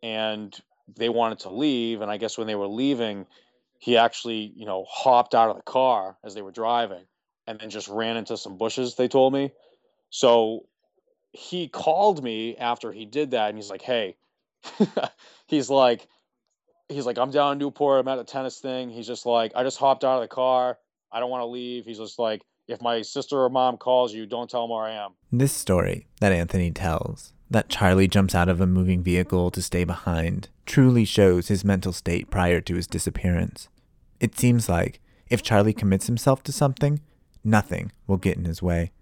and 0.04 0.58
they 0.98 1.10
wanted 1.10 1.40
to 1.40 1.50
leave. 1.50 2.02
And 2.02 2.12
I 2.12 2.18
guess 2.18 2.38
when 2.38 2.48
they 2.48 2.56
were 2.56 2.68
leaving, 2.68 3.26
he 3.82 3.98
actually 3.98 4.54
you 4.56 4.66
know 4.66 4.86
hopped 4.88 5.36
out 5.36 5.50
of 5.50 5.58
the 5.58 5.64
car 5.64 6.18
as 6.24 6.34
they 6.34 6.42
were 6.42 6.52
driving, 6.52 7.04
and 7.48 7.60
then 7.60 7.70
just 7.70 7.90
ran 7.90 8.16
into 8.16 8.38
some 8.38 8.58
bushes. 8.58 8.96
They 8.96 9.08
told 9.08 9.34
me, 9.34 9.52
so 10.10 10.66
he 11.34 11.68
called 11.68 12.24
me 12.24 12.56
after 12.58 12.92
he 12.92 13.06
did 13.06 13.32
that, 13.32 13.50
and 13.50 13.58
he's 13.58 13.70
like, 13.70 13.82
"Hey," 13.82 14.16
he's 15.48 15.70
like. 15.70 16.08
He's 16.90 17.06
like, 17.06 17.18
I'm 17.18 17.32
down 17.32 17.54
in 17.54 17.58
Newport. 17.58 18.02
I'm 18.02 18.08
at 18.10 18.20
a 18.20 18.26
tennis 18.26 18.60
thing. 18.60 18.90
He's 18.90 19.08
just 19.08 19.26
like, 19.26 19.54
I 19.56 19.64
just 19.64 19.78
hopped 19.78 20.04
out 20.04 20.16
of 20.16 20.24
the 20.24 20.28
car 20.28 20.78
I 21.12 21.20
don't 21.20 21.30
want 21.30 21.42
to 21.42 21.48
leave. 21.48 21.86
He's 21.86 21.98
just 21.98 22.20
like, 22.20 22.42
if 22.68 22.82
my 22.82 23.02
sister 23.02 23.38
or 23.38 23.50
mom 23.50 23.78
calls 23.78 24.14
you, 24.14 24.26
don't 24.26 24.50
tell 24.50 24.62
them 24.64 24.72
where 24.72 24.86
I 24.86 24.94
am. 24.94 25.12
This 25.32 25.52
story 25.52 26.08
that 26.22 26.32
Anthony 26.32 26.72
tells, 26.72 27.34
that 27.50 27.70
Charlie 27.70 28.08
jumps 28.08 28.34
out 28.34 28.48
of 28.48 28.62
a 28.62 28.68
moving 28.68 29.04
vehicle 29.04 29.52
to 29.52 29.62
stay 29.62 29.84
behind, 29.84 30.48
truly 30.72 31.04
shows 31.04 31.50
his 31.50 31.66
mental 31.66 31.92
state 31.92 32.32
prior 32.32 32.62
to 32.62 32.76
his 32.76 32.88
disappearance. 32.88 33.68
It 34.22 34.40
seems 34.40 34.70
like 34.70 35.02
if 35.30 35.44
Charlie 35.44 35.74
commits 35.74 36.08
himself 36.08 36.44
to 36.44 36.54
something, 36.54 37.02
nothing 37.44 37.92
will 38.08 38.16
get 38.16 38.38
in 38.38 38.46
his 38.46 38.62
way. 38.62 38.94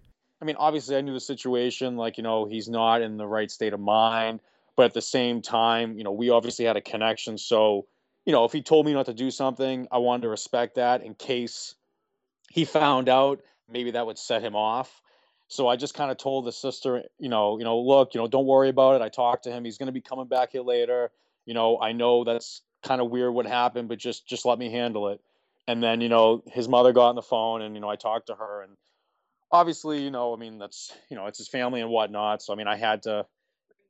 I 0.42 0.46
mean, 0.46 0.56
obviously, 0.58 0.96
I 0.96 1.02
knew 1.02 1.14
the 1.14 1.20
situation. 1.20 1.96
Like, 1.96 2.18
you 2.18 2.24
know, 2.24 2.46
he's 2.46 2.68
not 2.68 3.04
in 3.04 3.18
the 3.18 3.28
right 3.28 3.52
state 3.52 3.74
of 3.74 3.80
mind. 3.80 4.40
But 4.76 4.86
at 4.86 4.94
the 4.96 5.02
same 5.04 5.44
time, 5.44 5.96
you 5.96 6.04
know, 6.04 6.12
we 6.12 6.32
obviously 6.32 6.66
had 6.66 6.76
a 6.76 6.82
connection. 6.82 7.38
So, 7.38 7.86
you 8.26 8.34
know, 8.34 8.46
if 8.46 8.52
he 8.52 8.64
told 8.64 8.88
me 8.88 8.94
not 8.94 9.06
to 9.06 9.14
do 9.14 9.30
something, 9.30 9.88
I 9.92 10.00
wanted 10.00 10.24
to 10.24 10.30
respect 10.30 10.74
that 10.76 11.04
in 11.04 11.14
case 11.14 11.76
he 12.50 12.66
found 12.66 13.10
out 13.10 13.42
maybe 13.70 13.92
that 13.92 14.08
would 14.08 14.18
set 14.18 14.42
him 14.42 14.56
off 14.56 15.04
so 15.48 15.68
i 15.68 15.76
just 15.76 15.94
kind 15.94 16.10
of 16.10 16.18
told 16.18 16.46
the 16.46 16.52
sister 16.52 17.04
you 17.20 17.30
know 17.30 17.60
you 17.60 17.64
know 17.64 17.80
look 17.80 18.16
you 18.16 18.20
know 18.20 18.28
don't 18.28 18.48
worry 18.48 18.70
about 18.70 18.96
it 18.96 19.04
i 19.04 19.10
talked 19.10 19.44
to 19.44 19.52
him 19.52 19.64
he's 19.64 19.78
going 19.78 19.88
to 19.88 19.94
be 19.94 20.02
coming 20.02 20.26
back 20.26 20.52
here 20.52 20.64
later 20.64 21.12
you 21.46 21.54
know 21.54 21.80
i 21.80 21.92
know 21.92 22.24
that's 22.24 22.62
kind 22.84 23.02
of 23.02 23.10
weird 23.10 23.34
what 23.34 23.46
happened 23.46 23.90
but 23.90 23.98
just 23.98 24.28
just 24.28 24.46
let 24.46 24.58
me 24.58 24.72
handle 24.72 25.10
it 25.10 25.20
and 25.68 25.84
then 25.84 26.02
you 26.02 26.10
know 26.10 26.44
his 26.48 26.68
mother 26.68 26.94
got 26.94 27.10
on 27.10 27.16
the 27.16 27.22
phone 27.22 27.62
and 27.62 27.76
you 27.76 27.82
know 27.82 27.90
i 27.90 27.96
talked 27.96 28.28
to 28.28 28.36
her 28.36 28.62
and 28.62 28.74
obviously 29.52 30.04
you 30.04 30.12
know 30.12 30.34
i 30.34 30.38
mean 30.38 30.58
that's 30.58 30.92
you 31.10 31.16
know 31.16 31.26
it's 31.26 31.38
his 31.38 31.48
family 31.48 31.82
and 31.82 31.90
whatnot 31.90 32.42
so 32.42 32.54
i 32.54 32.56
mean 32.56 32.68
i 32.68 32.76
had 32.76 33.04
to 33.04 33.26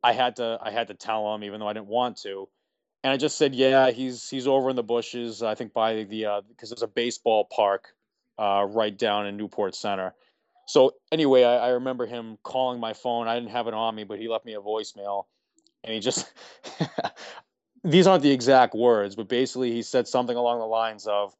i 0.04 0.14
had 0.14 0.36
to 0.38 0.58
i 0.62 0.72
had 0.72 0.88
to 0.88 0.94
tell 0.94 1.34
him 1.34 1.44
even 1.44 1.60
though 1.60 1.68
i 1.68 1.74
didn't 1.74 1.88
want 1.88 2.18
to 2.18 2.48
and 3.04 3.14
i 3.14 3.18
just 3.18 3.38
said 3.38 3.54
yeah 3.54 3.92
he's 3.92 4.30
he's 4.30 4.48
over 4.48 4.70
in 4.70 4.76
the 4.76 4.84
bushes 4.84 5.44
i 5.44 5.54
think 5.54 5.74
by 5.74 6.04
the 6.04 6.26
uh 6.26 6.42
because 6.48 6.70
there's 6.70 6.82
a 6.82 6.88
baseball 6.88 7.46
park 7.46 7.94
uh, 8.40 8.66
right 8.70 8.98
down 8.98 9.28
in 9.28 9.36
Newport 9.36 9.76
Center. 9.76 10.14
So 10.66 10.94
anyway, 11.12 11.44
I, 11.44 11.58
I, 11.58 11.70
remember 11.70 12.06
him 12.06 12.38
calling 12.42 12.80
my 12.80 12.94
phone. 12.94 13.28
I 13.28 13.36
didn't 13.36 13.52
have 13.52 13.68
it 13.68 13.74
on 13.74 13.94
me, 13.94 14.06
but 14.06 14.18
he 14.18 14.30
left 14.30 14.46
me 14.46 14.54
a 14.54 14.62
voicemail, 14.62 15.26
and 15.84 15.94
he 15.94 16.00
just 16.00 16.32
these 17.84 18.08
aren't 18.08 18.24
the 18.24 18.32
exact 18.32 18.74
words, 18.74 19.15
but 19.15 19.28
basically 19.28 19.72
he 19.72 19.82
said 19.82 20.08
something 20.08 20.36
along 20.36 20.60
the 20.60 20.65
lines 20.65 21.08
of, 21.08 21.36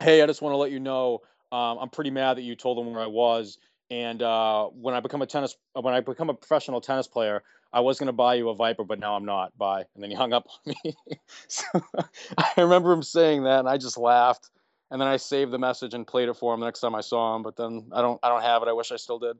"Hey, 0.00 0.22
I 0.22 0.26
just 0.26 0.42
want 0.42 0.52
to 0.52 0.58
let 0.58 0.70
you 0.70 0.80
know 0.80 1.20
um, 1.52 1.78
I'm 1.78 1.90
pretty 1.90 2.10
mad 2.10 2.36
that 2.36 2.42
you 2.42 2.54
told 2.56 2.78
them 2.78 2.92
where 2.92 3.02
I 3.02 3.08
was, 3.08 3.58
and 3.90 4.22
uh, 4.22 4.66
when 4.66 4.94
I 4.94 5.00
become 5.00 5.22
a 5.22 5.26
tennis 5.26 5.56
when 5.72 5.94
I 5.94 6.00
become 6.00 6.30
a 6.30 6.34
professional 6.34 6.80
tennis 6.80 7.06
player." 7.06 7.42
I 7.72 7.78
was 7.78 8.00
going 8.00 8.08
to 8.08 8.12
buy 8.12 8.34
you 8.34 8.48
a 8.48 8.54
Viper, 8.56 8.82
but 8.82 8.98
now 8.98 9.14
I'm 9.14 9.24
not. 9.24 9.56
Bye. 9.56 9.84
And 9.94 10.02
then 10.02 10.10
he 10.10 10.16
hung 10.16 10.32
up 10.32 10.48
on 10.48 10.74
me. 10.84 10.96
so 11.46 11.62
I 12.36 12.52
remember 12.56 12.90
him 12.90 13.04
saying 13.04 13.44
that, 13.44 13.60
and 13.60 13.68
I 13.68 13.76
just 13.76 13.96
laughed 13.96 14.50
and 14.90 15.00
then 15.00 15.08
I 15.08 15.16
saved 15.16 15.52
the 15.52 15.58
message 15.58 15.94
and 15.94 16.06
played 16.06 16.28
it 16.28 16.34
for 16.34 16.52
him 16.52 16.60
the 16.60 16.66
next 16.66 16.80
time 16.80 16.94
I 16.94 17.00
saw 17.00 17.36
him. 17.36 17.42
But 17.42 17.56
then 17.56 17.86
I 17.92 18.02
don't 18.02 18.18
I 18.22 18.28
don't 18.28 18.42
have 18.42 18.62
it. 18.62 18.68
I 18.68 18.72
wish 18.72 18.92
I 18.92 18.96
still 18.96 19.18
did. 19.18 19.36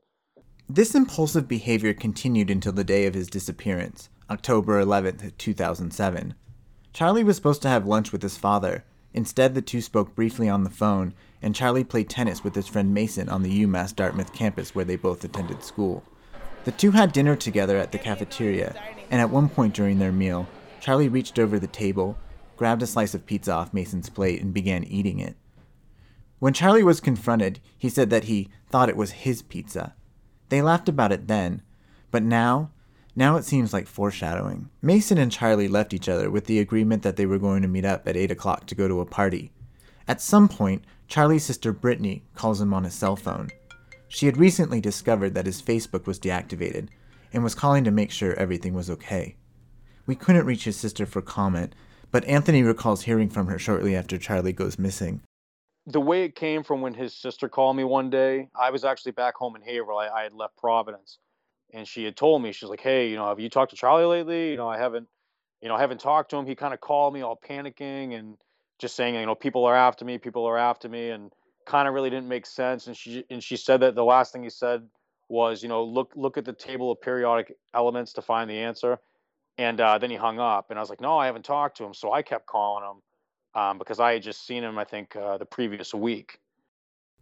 This 0.69 0.95
impulsive 0.95 1.47
behavior 1.47 1.93
continued 1.93 2.49
until 2.49 2.71
the 2.71 2.85
day 2.85 3.05
of 3.05 3.13
his 3.13 3.27
disappearance, 3.27 4.09
October 4.31 4.79
11, 4.79 5.33
2007. 5.37 6.35
Charlie 6.93 7.23
was 7.23 7.35
supposed 7.35 7.61
to 7.63 7.67
have 7.67 7.85
lunch 7.85 8.13
with 8.13 8.21
his 8.21 8.37
father. 8.37 8.85
Instead, 9.13 9.53
the 9.53 9.61
two 9.61 9.81
spoke 9.81 10.15
briefly 10.15 10.47
on 10.47 10.63
the 10.63 10.69
phone, 10.69 11.13
and 11.41 11.53
Charlie 11.53 11.83
played 11.83 12.09
tennis 12.09 12.41
with 12.41 12.55
his 12.55 12.65
friend 12.65 12.93
Mason 12.93 13.27
on 13.27 13.43
the 13.43 13.65
UMass 13.65 13.93
Dartmouth 13.93 14.31
campus 14.31 14.73
where 14.73 14.85
they 14.85 14.95
both 14.95 15.25
attended 15.25 15.65
school. 15.65 16.01
The 16.63 16.71
two 16.71 16.91
had 16.91 17.11
dinner 17.11 17.35
together 17.35 17.75
at 17.75 17.91
the 17.91 17.97
cafeteria, 17.97 18.73
and 19.09 19.19
at 19.19 19.29
one 19.29 19.49
point 19.49 19.73
during 19.73 19.99
their 19.99 20.13
meal, 20.13 20.47
Charlie 20.79 21.09
reached 21.09 21.37
over 21.37 21.59
the 21.59 21.67
table, 21.67 22.17
grabbed 22.55 22.83
a 22.83 22.87
slice 22.87 23.13
of 23.13 23.25
pizza 23.25 23.51
off 23.51 23.73
Mason's 23.73 24.09
plate, 24.09 24.41
and 24.41 24.53
began 24.53 24.85
eating 24.85 25.19
it. 25.19 25.35
When 26.39 26.53
Charlie 26.53 26.83
was 26.83 27.01
confronted, 27.01 27.59
he 27.77 27.89
said 27.89 28.09
that 28.11 28.23
he 28.23 28.47
thought 28.69 28.87
it 28.87 28.95
was 28.95 29.11
his 29.11 29.41
pizza. 29.41 29.93
They 30.47 30.61
laughed 30.61 30.87
about 30.87 31.11
it 31.11 31.27
then, 31.27 31.63
but 32.11 32.23
now, 32.23 32.71
now 33.15 33.35
it 33.35 33.43
seems 33.43 33.73
like 33.73 33.87
foreshadowing. 33.87 34.69
Mason 34.81 35.17
and 35.17 35.31
Charlie 35.31 35.67
left 35.67 35.93
each 35.93 36.07
other 36.07 36.31
with 36.31 36.45
the 36.45 36.59
agreement 36.59 37.03
that 37.03 37.17
they 37.17 37.25
were 37.25 37.39
going 37.39 37.61
to 37.61 37.67
meet 37.67 37.85
up 37.85 38.07
at 38.07 38.15
8 38.15 38.31
o'clock 38.31 38.67
to 38.67 38.75
go 38.75 38.87
to 38.87 39.01
a 39.01 39.05
party. 39.05 39.51
At 40.07 40.21
some 40.21 40.47
point, 40.47 40.83
Charlie's 41.07 41.43
sister 41.43 41.73
Brittany 41.73 42.23
calls 42.35 42.61
him 42.61 42.73
on 42.73 42.85
his 42.85 42.93
cell 42.93 43.15
phone. 43.15 43.49
She 44.07 44.25
had 44.25 44.37
recently 44.37 44.81
discovered 44.81 45.33
that 45.35 45.45
his 45.45 45.61
Facebook 45.61 46.05
was 46.05 46.19
deactivated 46.19 46.89
and 47.33 47.43
was 47.43 47.55
calling 47.55 47.83
to 47.83 47.91
make 47.91 48.11
sure 48.11 48.33
everything 48.33 48.73
was 48.73 48.89
okay. 48.89 49.35
We 50.05 50.15
couldn't 50.15 50.45
reach 50.45 50.63
his 50.63 50.77
sister 50.77 51.05
for 51.05 51.21
comment, 51.21 51.75
but 52.11 52.25
Anthony 52.25 52.63
recalls 52.63 53.03
hearing 53.03 53.29
from 53.29 53.47
her 53.47 53.59
shortly 53.59 53.95
after 53.95 54.17
Charlie 54.17 54.53
goes 54.53 54.79
missing. 54.79 55.21
The 55.85 56.01
way 56.01 56.23
it 56.23 56.35
came 56.35 56.63
from 56.63 56.81
when 56.81 56.93
his 56.93 57.15
sister 57.15 57.49
called 57.49 57.75
me 57.75 57.83
one 57.83 58.09
day, 58.09 58.49
I 58.55 58.69
was 58.69 58.83
actually 58.83 59.13
back 59.13 59.35
home 59.35 59.55
in 59.55 59.61
Haverhill. 59.61 59.97
I, 59.97 60.09
I 60.09 60.23
had 60.23 60.33
left 60.33 60.57
Providence, 60.57 61.17
and 61.73 61.87
she 61.87 62.03
had 62.03 62.15
told 62.15 62.41
me 62.41 62.51
she's 62.51 62.69
like, 62.69 62.81
"Hey, 62.81 63.09
you 63.09 63.15
know, 63.15 63.27
have 63.27 63.39
you 63.39 63.49
talked 63.49 63.71
to 63.71 63.77
Charlie 63.77 64.05
lately? 64.05 64.51
You 64.51 64.57
know, 64.57 64.67
I 64.67 64.77
haven't, 64.77 65.07
you 65.61 65.69
know, 65.69 65.75
I 65.75 65.81
haven't 65.81 66.01
talked 66.01 66.31
to 66.31 66.37
him. 66.37 66.45
He 66.45 66.55
kind 66.55 66.73
of 66.73 66.81
called 66.81 67.13
me 67.13 67.21
all 67.21 67.39
panicking 67.47 68.17
and 68.17 68.37
just 68.79 68.95
saying, 68.95 69.15
you 69.15 69.25
know, 69.25 69.35
people 69.35 69.65
are 69.65 69.75
after 69.75 70.03
me, 70.03 70.17
people 70.17 70.45
are 70.45 70.57
after 70.57 70.89
me, 70.89 71.09
and 71.09 71.31
kind 71.65 71.87
of 71.87 71.93
really 71.93 72.09
didn't 72.09 72.27
make 72.27 72.45
sense. 72.45 72.87
And 72.87 72.97
she 72.97 73.23
and 73.29 73.43
she 73.43 73.57
said 73.57 73.81
that 73.81 73.95
the 73.95 74.03
last 74.03 74.33
thing 74.33 74.43
he 74.43 74.49
said 74.49 74.87
was, 75.29 75.63
you 75.63 75.69
know, 75.69 75.83
look 75.83 76.11
look 76.15 76.37
at 76.37 76.45
the 76.45 76.53
table 76.53 76.91
of 76.91 77.01
periodic 77.01 77.55
elements 77.73 78.13
to 78.13 78.21
find 78.21 78.49
the 78.49 78.59
answer. 78.59 78.99
And 79.57 79.79
uh, 79.79 79.97
then 79.97 80.09
he 80.09 80.15
hung 80.15 80.39
up, 80.39 80.69
and 80.69 80.79
I 80.79 80.81
was 80.81 80.89
like, 80.89 81.01
no, 81.01 81.17
I 81.17 81.27
haven't 81.27 81.45
talked 81.45 81.77
to 81.77 81.83
him. 81.83 81.93
So 81.93 82.11
I 82.11 82.21
kept 82.21 82.47
calling 82.47 82.83
him 82.83 83.61
um, 83.61 83.77
because 83.77 83.99
I 83.99 84.13
had 84.13 84.23
just 84.23 84.45
seen 84.47 84.63
him, 84.63 84.77
I 84.77 84.85
think, 84.85 85.15
uh, 85.15 85.37
the 85.37 85.45
previous 85.45 85.93
week. 85.93 86.39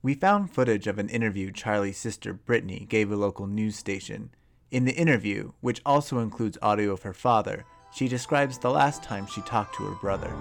We 0.01 0.13
found 0.13 0.51
footage 0.51 0.87
of 0.87 0.97
an 0.97 1.09
interview 1.09 1.51
Charlie's 1.51 1.97
sister 1.97 2.31
Brittany 2.33 2.85
gave 2.87 3.11
a 3.11 3.17
local 3.17 3.47
news 3.47 3.75
station. 3.75 4.29
In 4.71 4.85
the 4.85 4.93
interview, 4.93 5.53
which 5.61 5.81
also 5.83 6.19
includes 6.19 6.57
audio 6.61 6.91
of 6.91 7.01
her 7.01 7.13
father, 7.13 7.65
she 7.91 8.07
describes 8.07 8.59
the 8.59 8.69
last 8.69 9.01
time 9.01 9.25
she 9.25 9.41
talked 9.41 9.75
to 9.75 9.85
her 9.85 9.95
brother. 9.95 10.31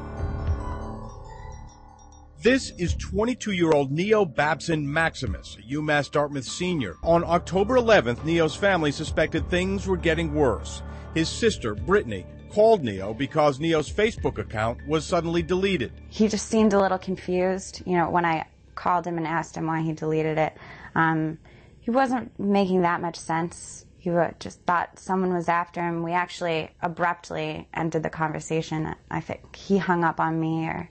This 2.43 2.71
is 2.79 2.95
22 2.97 3.53
year 3.53 3.73
old 3.73 3.91
Neo 3.91 4.27
Babson 4.27 4.93
Maximus, 4.93 5.57
a 5.59 5.75
UMass 5.75 6.11
Dartmouth 6.11 6.45
senior. 6.45 6.97
On 7.03 7.25
October 7.25 7.77
11th, 7.77 8.23
Neo's 8.25 8.55
family 8.55 8.93
suspected 8.93 9.49
things 9.49 9.87
were 9.87 9.97
getting 9.97 10.35
worse. 10.35 10.83
His 11.15 11.31
sister, 11.31 11.75
Brittany, 11.75 12.27
called 12.51 12.85
Neo 12.85 13.15
because 13.15 13.59
Neo's 13.59 13.91
Facebook 13.91 14.37
account 14.37 14.87
was 14.87 15.07
suddenly 15.07 15.43
deleted. 15.43 15.91
He 16.11 16.29
just 16.29 16.49
seemed 16.49 16.75
a 16.75 16.81
little 16.81 16.99
confused, 16.99 17.83
you 17.87 17.97
know, 17.97 18.11
when 18.11 18.27
I 18.27 18.47
called 18.75 19.07
him 19.07 19.17
and 19.17 19.27
asked 19.27 19.57
him 19.57 19.67
why 19.67 19.81
he 19.81 19.95
deleted 19.95 20.37
it. 20.37 20.55
Um, 20.95 21.39
he 21.81 21.91
wasn't 21.91 22.39
making 22.39 22.83
that 22.83 23.01
much 23.01 23.17
sense. 23.17 23.87
He 24.09 24.35
just 24.39 24.61
thought 24.63 24.99
someone 24.99 25.35
was 25.35 25.49
after 25.49 25.81
him. 25.81 26.03
We 26.03 26.13
actually 26.13 26.71
abruptly 26.81 27.69
ended 27.75 28.03
the 28.03 28.11
conversation. 28.11 28.95
I 29.11 29.21
think 29.21 29.55
he 29.55 29.79
hung 29.79 30.05
up 30.05 30.21
on 30.21 30.41
me 30.41 30.67
or 30.67 30.89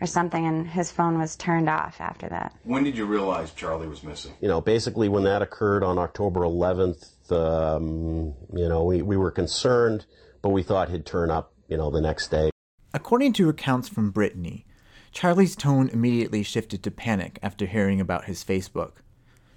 or 0.00 0.06
something, 0.06 0.44
and 0.44 0.66
his 0.66 0.90
phone 0.90 1.18
was 1.18 1.36
turned 1.36 1.68
off 1.68 2.00
after 2.00 2.28
that. 2.28 2.54
When 2.64 2.84
did 2.84 2.96
you 2.96 3.06
realize 3.06 3.52
Charlie 3.52 3.88
was 3.88 4.02
missing? 4.02 4.32
You 4.40 4.48
know, 4.48 4.60
basically 4.60 5.08
when 5.08 5.24
that 5.24 5.40
occurred 5.40 5.84
on 5.84 5.98
October 5.98 6.40
11th, 6.40 7.32
um, 7.32 8.34
you 8.52 8.68
know, 8.68 8.84
we, 8.84 9.02
we 9.02 9.16
were 9.16 9.30
concerned, 9.30 10.04
but 10.42 10.50
we 10.50 10.62
thought 10.62 10.90
he'd 10.90 11.06
turn 11.06 11.30
up, 11.30 11.52
you 11.68 11.76
know, 11.76 11.90
the 11.90 12.00
next 12.00 12.28
day. 12.28 12.50
According 12.92 13.32
to 13.34 13.48
accounts 13.48 13.88
from 13.88 14.10
Brittany, 14.10 14.66
Charlie's 15.12 15.56
tone 15.56 15.88
immediately 15.90 16.42
shifted 16.42 16.82
to 16.82 16.90
panic 16.90 17.38
after 17.42 17.66
hearing 17.66 18.00
about 18.00 18.24
his 18.24 18.44
Facebook. 18.44 18.94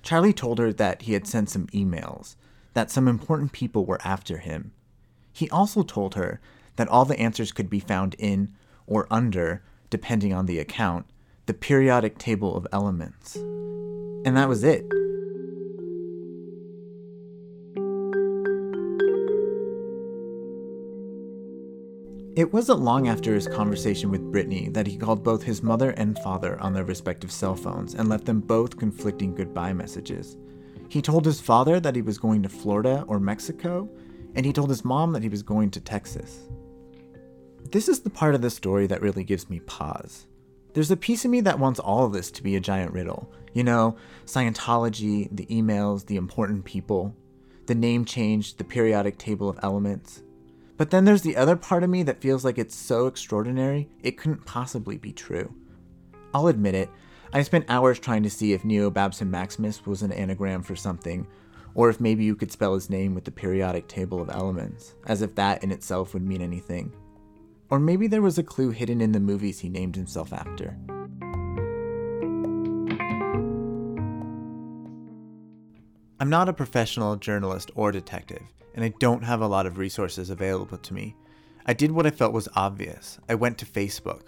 Charlie 0.02 0.34
told 0.34 0.60
her 0.60 0.72
that 0.72 1.02
he 1.02 1.14
had 1.14 1.28
sent 1.28 1.50
some 1.50 1.68
emails, 1.68 2.36
that 2.78 2.92
some 2.92 3.08
important 3.08 3.52
people 3.54 3.88
were 3.88 4.00
after 4.04 4.38
him. 4.38 4.72
He 5.34 5.50
also 5.50 5.82
told 5.82 6.14
her 6.14 6.40
that 6.76 6.88
all 6.88 7.06
the 7.06 7.20
answers 7.20 7.52
could 7.52 7.72
be 7.72 7.80
found 7.80 8.16
in 8.20 8.54
or 8.86 9.08
under 9.10 9.64
depending 9.90 10.32
on 10.32 10.46
the 10.46 10.60
account, 10.60 11.08
the 11.48 11.56
periodic 11.56 12.20
table 12.20 12.56
of 12.56 12.68
elements. 12.72 13.36
And 13.36 14.38
that 14.38 14.48
was 14.48 14.64
it. 14.64 14.86
It 22.36 22.54
wasn't 22.54 22.82
long 22.82 23.08
after 23.08 23.34
his 23.34 23.48
conversation 23.48 24.12
with 24.12 24.32
Brittany 24.32 24.70
that 24.70 24.86
he 24.86 24.98
called 24.98 25.24
both 25.24 25.42
his 25.42 25.64
mother 25.64 25.90
and 25.98 26.16
father 26.20 26.62
on 26.62 26.74
their 26.74 26.86
respective 26.86 27.32
cell 27.32 27.56
phones 27.56 27.96
and 27.96 28.08
left 28.08 28.26
them 28.26 28.40
both 28.40 28.78
conflicting 28.78 29.34
goodbye 29.34 29.74
messages. 29.74 30.38
He 30.90 31.02
told 31.02 31.26
his 31.26 31.42
father 31.42 31.80
that 31.80 31.96
he 31.96 32.02
was 32.02 32.18
going 32.18 32.44
to 32.44 32.50
Florida 32.50 33.04
or 33.08 33.20
Mexico, 33.20 33.90
and 34.36 34.46
he 34.46 34.54
told 34.54 34.70
his 34.70 34.86
mom 34.86 35.12
that 35.14 35.24
he 35.24 35.30
was 35.30 35.44
going 35.44 35.72
to 35.72 35.82
Texas. 35.82 36.48
This 37.72 37.90
is 37.90 38.00
the 38.00 38.10
part 38.10 38.36
of 38.36 38.42
the 38.42 38.50
story 38.50 38.88
that 38.88 39.02
really 39.02 39.24
gives 39.24 39.50
me 39.50 39.60
pause. 39.60 40.28
There's 40.74 40.92
a 40.92 40.98
piece 40.98 41.26
of 41.26 41.32
me 41.32 41.42
that 41.42 41.60
wants 41.60 41.80
all 41.80 42.06
of 42.06 42.14
this 42.14 42.32
to 42.32 42.44
be 42.44 42.56
a 42.56 42.62
giant 42.62 42.94
riddle. 42.94 43.32
You 43.54 43.64
know, 43.64 43.98
Scientology, 44.26 45.28
the 45.32 45.48
emails, 45.48 46.06
the 46.06 46.16
important 46.16 46.64
people, 46.66 47.16
the 47.66 47.76
name 47.76 48.06
change, 48.06 48.56
the 48.56 48.64
periodic 48.64 49.18
table 49.18 49.50
of 49.50 49.60
elements. 49.64 50.24
But 50.78 50.92
then 50.92 51.06
there's 51.06 51.24
the 51.24 51.36
other 51.36 51.56
part 51.56 51.84
of 51.84 51.90
me 51.90 52.04
that 52.04 52.22
feels 52.22 52.46
like 52.46 52.58
it's 52.58 52.76
so 52.76 53.08
extraordinary, 53.08 53.90
it 54.04 54.18
couldn't 54.18 54.46
possibly 54.46 54.98
be 54.98 55.12
true. 55.12 55.54
I'll 56.34 56.48
admit 56.48 56.76
it, 56.76 56.90
I 57.34 57.42
spent 57.42 57.66
hours 57.68 58.00
trying 58.00 58.24
to 58.24 58.30
see 58.30 58.54
if 58.54 58.64
Neo 58.64 58.90
Babson 58.90 59.30
Maximus 59.30 59.86
was 59.86 60.02
an 60.02 60.14
anagram 60.14 60.64
for 60.64 60.76
something, 60.76 61.28
or 61.76 61.90
if 61.90 62.00
maybe 62.00 62.24
you 62.24 62.36
could 62.36 62.52
spell 62.52 62.74
his 62.74 62.90
name 62.90 63.14
with 63.14 63.26
the 63.26 63.32
periodic 63.32 63.88
table 63.88 64.22
of 64.22 64.30
elements, 64.30 64.96
as 65.06 65.22
if 65.22 65.36
that 65.36 65.64
in 65.64 65.72
itself 65.72 66.14
would 66.14 66.24
mean 66.24 66.42
anything. 66.42 66.92
Or 67.70 67.80
maybe 67.80 68.08
there 68.08 68.22
was 68.22 68.38
a 68.38 68.44
clue 68.44 68.72
hidden 68.72 69.02
in 69.02 69.12
the 69.12 69.20
movies 69.20 69.60
he 69.60 69.70
named 69.70 69.96
himself 69.96 70.32
after. 70.32 70.78
I'm 76.20 76.30
not 76.30 76.50
a 76.50 76.54
professional 76.54 77.18
journalist 77.18 77.72
or 77.76 77.92
detective, 77.92 78.42
and 78.74 78.84
I 78.84 78.94
don't 79.00 79.24
have 79.24 79.42
a 79.42 79.48
lot 79.48 79.66
of 79.66 79.78
resources 79.78 80.30
available 80.30 80.78
to 80.78 80.94
me. 80.94 81.16
I 81.66 81.74
did 81.74 81.92
what 81.92 82.08
I 82.08 82.10
felt 82.10 82.34
was 82.34 82.48
obvious. 82.56 83.20
I 83.28 83.36
went 83.36 83.58
to 83.58 83.66
Facebook. 83.66 84.24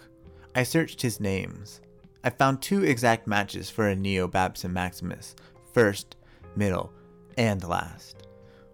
I 0.54 0.62
searched 0.62 1.00
his 1.00 1.18
names. 1.18 1.80
I 2.22 2.30
found 2.30 2.60
two 2.60 2.84
exact 2.84 3.26
matches 3.26 3.70
for 3.70 3.88
a 3.88 3.96
Neo 3.96 4.28
Babson 4.28 4.72
Maximus 4.72 5.34
first, 5.72 6.16
middle, 6.56 6.92
and 7.38 7.62
last. 7.62 8.26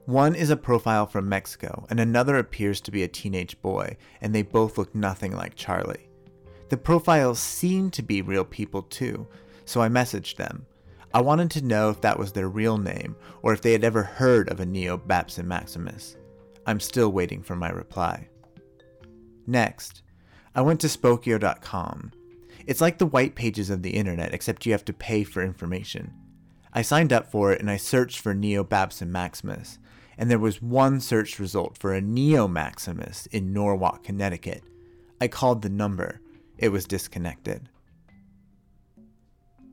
One 0.06 0.34
is 0.34 0.50
a 0.50 0.56
profile 0.56 1.06
from 1.06 1.28
Mexico, 1.28 1.84
and 1.90 1.98
another 1.98 2.36
appears 2.36 2.80
to 2.82 2.90
be 2.90 3.02
a 3.02 3.08
teenage 3.08 3.60
boy, 3.60 3.96
and 4.20 4.34
they 4.34 4.42
both 4.42 4.78
look 4.78 4.94
nothing 4.94 5.36
like 5.36 5.56
Charlie. 5.56 6.08
The 6.68 6.76
profiles 6.76 7.38
seem 7.38 7.90
to 7.90 8.02
be 8.02 8.22
real 8.22 8.44
people 8.44 8.82
too, 8.82 9.26
so 9.64 9.80
I 9.80 9.88
messaged 9.88 10.36
them. 10.36 10.66
I 11.12 11.20
wanted 11.20 11.50
to 11.52 11.64
know 11.64 11.90
if 11.90 12.00
that 12.02 12.18
was 12.18 12.32
their 12.32 12.48
real 12.48 12.78
name, 12.78 13.16
or 13.42 13.52
if 13.52 13.62
they 13.62 13.72
had 13.72 13.84
ever 13.84 14.02
heard 14.02 14.48
of 14.48 14.60
a 14.60 14.66
Neo 14.66 14.96
Babson 14.96 15.48
Maximus. 15.48 16.16
I'm 16.66 16.80
still 16.80 17.10
waiting 17.10 17.42
for 17.42 17.56
my 17.56 17.70
reply. 17.70 18.28
Next, 19.46 20.02
I 20.54 20.60
went 20.60 20.80
to 20.80 20.88
Spokeo.com. 20.88 22.12
It's 22.66 22.80
like 22.80 22.98
the 22.98 23.06
white 23.06 23.34
pages 23.34 23.70
of 23.70 23.82
the 23.82 23.90
internet, 23.90 24.34
except 24.34 24.66
you 24.66 24.72
have 24.72 24.84
to 24.86 24.92
pay 24.92 25.22
for 25.24 25.42
information. 25.42 26.12
I 26.72 26.82
signed 26.82 27.12
up 27.12 27.30
for 27.30 27.52
it 27.52 27.60
and 27.60 27.70
I 27.70 27.76
searched 27.76 28.18
for 28.18 28.34
Neo 28.34 28.64
Babson 28.64 29.10
Maximus, 29.12 29.78
and 30.18 30.30
there 30.30 30.38
was 30.38 30.60
one 30.60 31.00
search 31.00 31.38
result 31.38 31.78
for 31.78 31.94
a 31.94 32.00
Neo 32.00 32.48
Maximus 32.48 33.26
in 33.26 33.52
Norwalk, 33.52 34.02
Connecticut. 34.02 34.64
I 35.20 35.28
called 35.28 35.62
the 35.62 35.68
number. 35.68 36.20
It 36.58 36.70
was 36.70 36.86
disconnected. 36.86 37.68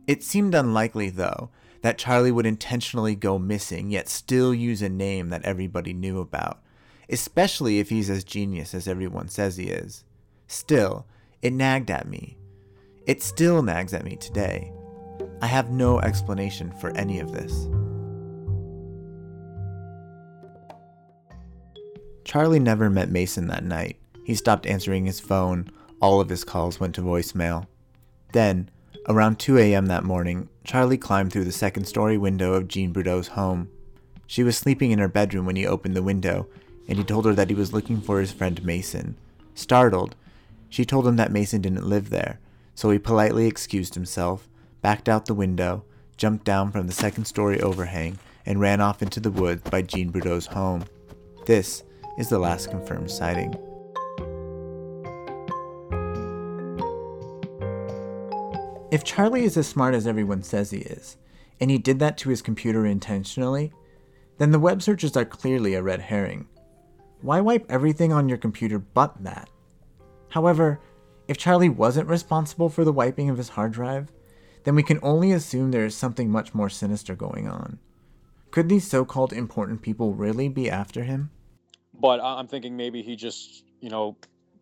It 0.06 0.24
seemed 0.24 0.54
unlikely, 0.54 1.10
though, 1.10 1.50
that 1.82 1.98
Charlie 1.98 2.32
would 2.32 2.46
intentionally 2.46 3.16
go 3.16 3.40
missing 3.40 3.90
yet 3.90 4.08
still 4.08 4.54
use 4.54 4.82
a 4.82 4.90
name 4.90 5.30
that 5.30 5.44
everybody 5.44 5.94
knew 5.94 6.20
about, 6.20 6.62
especially 7.10 7.80
if 7.80 7.90
he's 7.90 8.10
as 8.10 8.24
genius 8.24 8.74
as 8.74 8.88
everyone 8.88 9.28
says 9.28 9.58
he 9.58 9.66
is. 9.66 10.04
Still, 10.48 11.06
it 11.42 11.52
nagged 11.54 11.90
at 11.90 12.08
me. 12.08 12.38
It 13.06 13.22
still 13.22 13.62
nags 13.62 13.94
at 13.94 14.06
me 14.06 14.16
today. 14.16 14.72
I 15.42 15.48
have 15.48 15.72
no 15.72 16.00
explanation 16.00 16.72
for 16.80 16.96
any 16.96 17.20
of 17.20 17.34
this. 17.34 17.68
Charlie 22.24 22.60
never 22.60 22.90
met 22.90 23.10
Mason 23.10 23.48
that 23.48 23.66
night. 23.66 23.98
He 24.24 24.36
stopped 24.36 24.66
answering 24.66 25.06
his 25.06 25.20
phone. 25.20 25.70
All 26.02 26.22
of 26.22 26.30
his 26.30 26.46
calls 26.46 26.80
went 26.80 26.96
to 26.96 27.02
voicemail. 27.02 27.68
Then, 28.32 28.70
around 29.10 29.38
2 29.38 29.58
a.m. 29.58 29.88
that 29.88 30.06
morning, 30.06 30.48
Charlie 30.64 30.98
climbed 30.98 31.34
through 31.34 31.44
the 31.44 31.52
second 31.52 31.86
story 31.86 32.18
window 32.18 32.54
of 32.54 32.70
Jean 32.70 32.94
Boudreau's 32.94 33.28
home. 33.30 33.70
She 34.26 34.44
was 34.44 34.58
sleeping 34.58 34.92
in 34.92 35.00
her 35.00 35.10
bedroom 35.10 35.46
when 35.46 35.58
he 35.58 35.68
opened 35.68 35.96
the 35.96 36.02
window, 36.02 36.48
and 36.88 36.98
he 36.98 37.04
told 37.04 37.26
her 37.26 37.34
that 37.34 37.50
he 37.50 37.56
was 37.56 37.74
looking 37.74 38.00
for 38.00 38.22
his 38.22 38.32
friend 38.32 38.64
Mason. 38.64 39.18
Startled, 39.54 40.16
she 40.70 40.86
told 40.86 41.06
him 41.06 41.18
that 41.18 41.32
Mason 41.32 41.62
didn't 41.62 41.86
live 41.86 42.10
there, 42.10 42.40
so 42.76 42.90
he 42.90 43.00
politely 43.00 43.48
excused 43.48 43.96
himself, 43.96 44.50
backed 44.82 45.08
out 45.08 45.26
the 45.26 45.34
window, 45.34 45.84
jumped 46.18 46.46
down 46.46 46.72
from 46.72 46.88
the 46.88 46.94
second 46.94 47.26
story 47.26 47.62
overhang, 47.62 48.18
and 48.46 48.60
ran 48.60 48.82
off 48.82 49.02
into 49.02 49.20
the 49.20 49.32
woods 49.32 49.62
by 49.70 49.82
Jean 49.82 50.12
Boudreau's 50.12 50.48
home. 50.48 50.84
This 51.46 51.84
is 52.18 52.30
the 52.30 52.40
last 52.40 52.70
confirmed 52.70 53.10
sighting. 53.10 53.56
If 58.92 59.04
Charlie 59.04 59.44
is 59.44 59.58
as 59.58 59.66
smart 59.66 59.96
as 59.96 60.06
everyone 60.06 60.44
says 60.44 60.70
he 60.70 60.80
is, 60.80 61.18
and 61.60 61.72
he 61.72 61.80
did 61.80 62.00
that 62.00 62.18
to 62.20 62.30
his 62.30 62.44
computer 62.44 62.86
intentionally, 62.86 63.72
then 64.38 64.52
the 64.52 64.60
web 64.60 64.82
searches 64.82 65.18
are 65.18 65.26
clearly 65.26 65.74
a 65.74 65.82
red 65.82 66.02
herring. 66.02 66.48
why 67.22 67.40
wipe 67.40 67.66
everything 67.70 68.12
on 68.12 68.28
your 68.28 68.38
computer 68.38 68.78
but 68.78 69.24
that? 69.24 69.50
However, 70.30 70.80
if 71.28 71.38
Charlie 71.38 71.70
wasn't 71.70 72.10
responsible 72.10 72.70
for 72.70 72.84
the 72.84 72.94
wiping 72.94 73.30
of 73.30 73.38
his 73.38 73.50
hard 73.50 73.72
drive, 73.72 74.12
then 74.64 74.76
we 74.76 74.84
can 74.84 75.00
only 75.02 75.32
assume 75.32 75.72
there 75.72 75.86
is 75.86 75.96
something 75.96 76.30
much 76.30 76.54
more 76.54 76.70
sinister 76.70 77.16
going 77.16 77.48
on. 77.48 77.80
Could 78.52 78.70
these 78.70 78.88
so 78.88 79.04
called 79.04 79.34
important 79.34 79.82
people 79.82 80.14
really 80.14 80.48
be 80.48 80.70
after 80.70 81.04
him? 81.04 81.32
But 81.94 82.20
I'm 82.22 82.48
thinking 82.48 82.78
maybe 82.78 83.02
he 83.02 83.16
just, 83.16 83.64
you 83.80 83.90
know, 83.90 84.18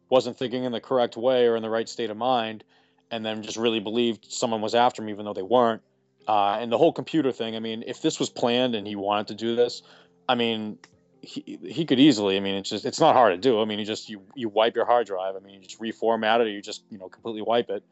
wasn't 0.09 0.37
thinking 0.37 0.63
in 0.63 0.71
the 0.71 0.81
correct 0.81 1.17
way 1.17 1.47
or 1.47 1.55
in 1.55 1.63
the 1.63 1.69
right 1.69 1.87
state 1.87 2.09
of 2.09 2.17
mind, 2.17 2.63
and 3.09 3.25
then 3.25 3.43
just 3.43 3.57
really 3.57 3.79
believed 3.79 4.25
someone 4.31 4.61
was 4.61 4.75
after 4.75 5.01
him 5.01 5.09
even 5.09 5.25
though 5.25 5.33
they 5.33 5.41
weren't. 5.41 5.81
Uh, 6.27 6.57
and 6.59 6.71
the 6.71 6.77
whole 6.77 6.93
computer 6.93 7.31
thing, 7.31 7.55
I 7.55 7.59
mean, 7.59 7.83
if 7.87 8.01
this 8.01 8.19
was 8.19 8.29
planned 8.29 8.75
and 8.75 8.85
he 8.87 8.95
wanted 8.95 9.27
to 9.27 9.35
do 9.35 9.55
this, 9.55 9.81
I 10.29 10.35
mean, 10.35 10.77
he, 11.21 11.59
he 11.63 11.85
could 11.85 11.99
easily. 11.99 12.35
I 12.35 12.39
mean, 12.39 12.55
it's 12.55 12.69
just 12.69 12.85
it's 12.85 12.99
not 12.99 13.15
hard 13.15 13.33
to 13.33 13.37
do. 13.37 13.61
I 13.61 13.65
mean, 13.65 13.79
you 13.79 13.85
just 13.85 14.09
you 14.09 14.21
you 14.35 14.49
wipe 14.49 14.75
your 14.75 14.85
hard 14.85 15.07
drive. 15.07 15.35
I 15.35 15.39
mean, 15.39 15.55
you 15.55 15.61
just 15.61 15.79
reformat 15.79 16.41
it, 16.41 16.47
or 16.47 16.49
you 16.49 16.61
just 16.61 16.83
you 16.89 16.97
know 16.97 17.09
completely 17.09 17.41
wipe 17.41 17.69
it. 17.69 17.83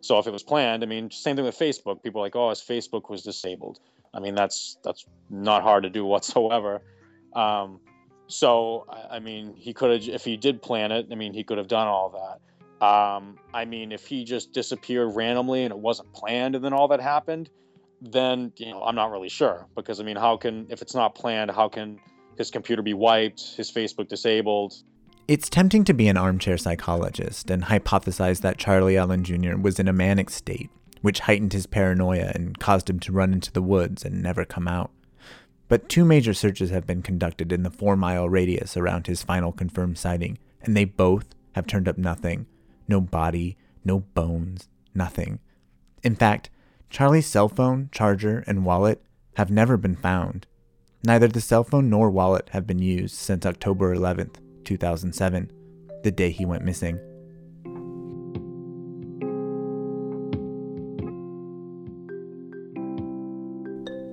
So 0.00 0.18
if 0.18 0.26
it 0.26 0.32
was 0.32 0.42
planned, 0.42 0.82
I 0.82 0.86
mean, 0.86 1.10
same 1.10 1.34
thing 1.34 1.46
with 1.46 1.58
Facebook. 1.58 2.02
People 2.02 2.20
are 2.20 2.24
like, 2.24 2.36
oh, 2.36 2.50
his 2.50 2.60
Facebook 2.60 3.08
was 3.08 3.22
disabled. 3.22 3.80
I 4.12 4.20
mean, 4.20 4.34
that's 4.34 4.76
that's 4.84 5.06
not 5.30 5.62
hard 5.62 5.84
to 5.84 5.90
do 5.90 6.04
whatsoever. 6.12 6.82
Um, 7.34 7.80
so 8.26 8.86
I 9.10 9.18
mean, 9.18 9.54
he 9.56 9.72
could 9.72 9.90
have 9.90 10.14
if 10.14 10.24
he 10.24 10.36
did 10.36 10.60
plan 10.60 10.92
it. 10.92 11.08
I 11.10 11.14
mean, 11.14 11.32
he 11.32 11.42
could 11.42 11.58
have 11.58 11.68
done 11.68 11.88
all 11.88 12.10
that. 12.10 12.40
Um, 12.86 13.38
I 13.54 13.64
mean, 13.64 13.92
if 13.92 14.06
he 14.06 14.24
just 14.24 14.52
disappeared 14.52 15.14
randomly 15.14 15.64
and 15.64 15.72
it 15.72 15.78
wasn't 15.78 16.12
planned, 16.12 16.54
and 16.54 16.62
then 16.62 16.74
all 16.74 16.88
that 16.88 17.00
happened, 17.00 17.48
then 18.02 18.52
you 18.56 18.72
know 18.72 18.82
I'm 18.82 18.94
not 18.94 19.10
really 19.10 19.30
sure 19.30 19.66
because 19.74 20.00
I 20.00 20.02
mean, 20.02 20.16
how 20.16 20.36
can 20.36 20.66
if 20.68 20.82
it's 20.82 20.94
not 20.94 21.14
planned, 21.14 21.50
how 21.50 21.68
can 21.68 21.98
his 22.38 22.50
computer 22.50 22.82
be 22.82 22.94
wiped, 22.94 23.56
his 23.56 23.70
Facebook 23.70 24.08
disabled. 24.08 24.74
It's 25.26 25.48
tempting 25.48 25.84
to 25.84 25.94
be 25.94 26.08
an 26.08 26.16
armchair 26.16 26.58
psychologist 26.58 27.50
and 27.50 27.64
hypothesize 27.64 28.42
that 28.42 28.58
Charlie 28.58 28.98
Allen 28.98 29.24
Jr. 29.24 29.56
was 29.56 29.78
in 29.78 29.88
a 29.88 29.92
manic 29.92 30.28
state, 30.28 30.70
which 31.00 31.20
heightened 31.20 31.52
his 31.54 31.66
paranoia 31.66 32.30
and 32.34 32.58
caused 32.58 32.90
him 32.90 33.00
to 33.00 33.12
run 33.12 33.32
into 33.32 33.50
the 33.50 33.62
woods 33.62 34.04
and 34.04 34.22
never 34.22 34.44
come 34.44 34.68
out. 34.68 34.90
But 35.68 35.88
two 35.88 36.04
major 36.04 36.34
searches 36.34 36.70
have 36.70 36.86
been 36.86 37.02
conducted 37.02 37.52
in 37.52 37.62
the 37.62 37.70
four 37.70 37.96
mile 37.96 38.28
radius 38.28 38.76
around 38.76 39.06
his 39.06 39.22
final 39.22 39.50
confirmed 39.50 39.96
sighting, 39.96 40.38
and 40.62 40.76
they 40.76 40.84
both 40.84 41.34
have 41.54 41.66
turned 41.66 41.88
up 41.88 41.98
nothing 41.98 42.46
no 42.86 43.00
body, 43.00 43.56
no 43.82 44.00
bones, 44.00 44.68
nothing. 44.94 45.38
In 46.02 46.14
fact, 46.14 46.50
Charlie's 46.90 47.26
cell 47.26 47.48
phone, 47.48 47.88
charger, 47.92 48.44
and 48.46 48.66
wallet 48.66 49.02
have 49.36 49.50
never 49.50 49.76
been 49.76 49.96
found. 49.96 50.46
Neither 51.06 51.28
the 51.28 51.42
cell 51.42 51.64
phone 51.64 51.90
nor 51.90 52.08
wallet 52.08 52.48
have 52.52 52.66
been 52.66 52.78
used 52.78 53.14
since 53.14 53.44
October 53.44 53.94
11th, 53.94 54.36
2007, 54.64 55.52
the 56.02 56.10
day 56.10 56.30
he 56.30 56.46
went 56.46 56.64
missing. 56.64 56.98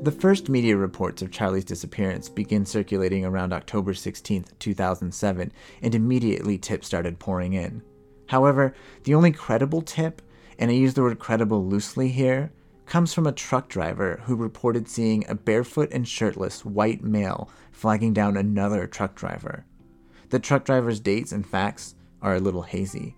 The 0.03 0.11
first 0.11 0.49
media 0.49 0.75
reports 0.75 1.21
of 1.21 1.31
Charlie's 1.31 1.63
disappearance 1.63 2.27
began 2.27 2.65
circulating 2.65 3.23
around 3.23 3.53
October 3.53 3.93
16, 3.93 4.45
2007, 4.59 5.51
and 5.81 5.95
immediately 5.95 6.57
tips 6.57 6.87
started 6.87 7.19
pouring 7.19 7.53
in. 7.53 7.83
However, 8.27 8.75
the 9.05 9.15
only 9.15 9.31
credible 9.31 9.81
tip, 9.81 10.21
and 10.59 10.69
I 10.69 10.73
use 10.73 10.95
the 10.95 11.03
word 11.03 11.19
credible 11.19 11.65
loosely 11.65 12.09
here, 12.09 12.51
comes 12.85 13.13
from 13.13 13.27
a 13.27 13.31
truck 13.31 13.69
driver 13.69 14.21
who 14.25 14.35
reported 14.35 14.87
seeing 14.87 15.23
a 15.27 15.35
barefoot 15.35 15.91
and 15.91 16.07
shirtless 16.07 16.65
white 16.65 17.03
male 17.03 17.49
flagging 17.71 18.13
down 18.13 18.37
another 18.37 18.87
truck 18.87 19.15
driver. 19.15 19.65
The 20.29 20.39
truck 20.39 20.65
driver's 20.65 20.99
dates 20.99 21.31
and 21.31 21.45
facts 21.45 21.95
are 22.21 22.35
a 22.35 22.39
little 22.39 22.61
hazy. 22.61 23.15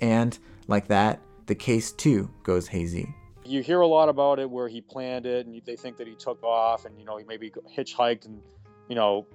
And, 0.00 0.38
like 0.66 0.88
that, 0.88 1.20
the 1.46 1.54
case 1.54 1.92
too 1.92 2.30
goes 2.42 2.68
hazy. 2.68 3.14
You 3.44 3.62
hear 3.62 3.80
a 3.80 3.86
lot 3.86 4.08
about 4.08 4.38
it 4.38 4.48
where 4.48 4.68
he 4.68 4.80
planned 4.80 5.26
it 5.26 5.46
and 5.46 5.60
they 5.64 5.76
think 5.76 5.96
that 5.96 6.06
he 6.06 6.14
took 6.14 6.42
off 6.42 6.84
and, 6.84 6.98
you 6.98 7.04
know, 7.04 7.16
he 7.16 7.24
maybe 7.24 7.50
hitchhiked 7.76 8.26
and, 8.26 8.40
you 8.88 8.94
know, 8.94 9.26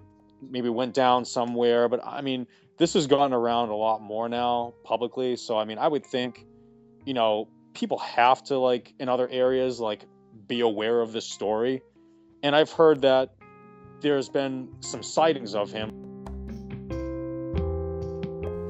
maybe 0.42 0.70
went 0.70 0.94
down 0.94 1.26
somewhere. 1.26 1.90
But 1.90 2.06
I 2.06 2.22
mean, 2.22 2.48
this 2.78 2.94
has 2.94 3.08
gone 3.08 3.34
around 3.34 3.70
a 3.70 3.76
lot 3.76 4.02
more 4.02 4.30
now 4.30 4.74
publicly. 4.84 5.36
So, 5.36 5.58
I 5.58 5.66
mean, 5.66 5.78
I 5.78 5.88
would 5.88 6.06
think, 6.06 6.46
you 7.06 7.14
know, 7.14 7.50
people 7.76 8.00
have 8.00 8.44
to 8.46 8.58
like 8.58 8.94
in 9.00 9.10
other 9.10 9.28
areas 9.30 9.80
like 9.80 10.06
be 10.48 10.62
aware 10.62 11.02
of 11.02 11.12
this 11.12 11.28
story. 11.28 11.84
And 12.42 12.56
I've 12.56 12.72
heard 12.72 13.02
that 13.02 13.36
there's 14.02 14.30
been 14.30 14.70
some 14.80 15.04
sightings 15.04 15.54
of 15.54 15.72
him. 15.72 15.92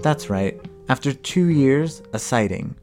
That's 0.01 0.29
right. 0.29 0.59
After 0.89 1.13
two 1.13 1.45
years, 1.45 2.03
a 2.13 2.19
sighting. 2.19 2.75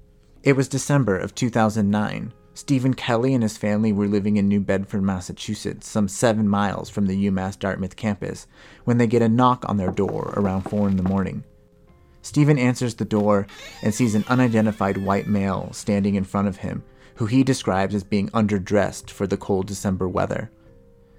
It 0.43 0.57
was 0.57 0.69
December 0.69 1.17
of 1.17 1.35
2009. 1.35 2.33
Stephen 2.55 2.95
Kelly 2.95 3.33
and 3.33 3.43
his 3.43 3.57
family 3.57 3.93
were 3.93 4.09
living 4.09 4.37
in 4.37 4.49
New 4.49 4.61
Bedford, 4.61 5.03
Massachusetts, 5.03 5.89
some 5.89 6.09
seven 6.09 6.49
miles 6.49 6.91
from 6.91 7.07
the 7.07 7.27
UMass 7.31 7.59
Dartmouth 7.59 7.97
campus, 7.97 8.47
when 8.85 8.99
they 8.99 9.07
get 9.07 9.23
a 9.23 9.29
knock 9.29 9.65
on 9.69 9.79
their 9.79 9.91
door 9.91 10.35
around 10.37 10.63
four 10.63 10.89
in 10.89 10.97
the 10.97 11.03
morning. 11.03 11.45
Stephen 12.23 12.59
answers 12.59 12.95
the 12.95 13.05
door 13.05 13.47
and 13.83 13.93
sees 13.93 14.15
an 14.15 14.25
unidentified 14.29 14.97
white 14.97 15.27
male 15.27 15.69
standing 15.73 16.15
in 16.15 16.25
front 16.25 16.49
of 16.49 16.59
him, 16.59 16.83
who 17.17 17.27
he 17.27 17.43
describes 17.43 17.95
as 17.95 18.05
being 18.05 18.29
underdressed 18.31 19.11
for 19.11 19.27
the 19.27 19.37
cold 19.37 19.67
December 19.67 20.09
weather. 20.09 20.51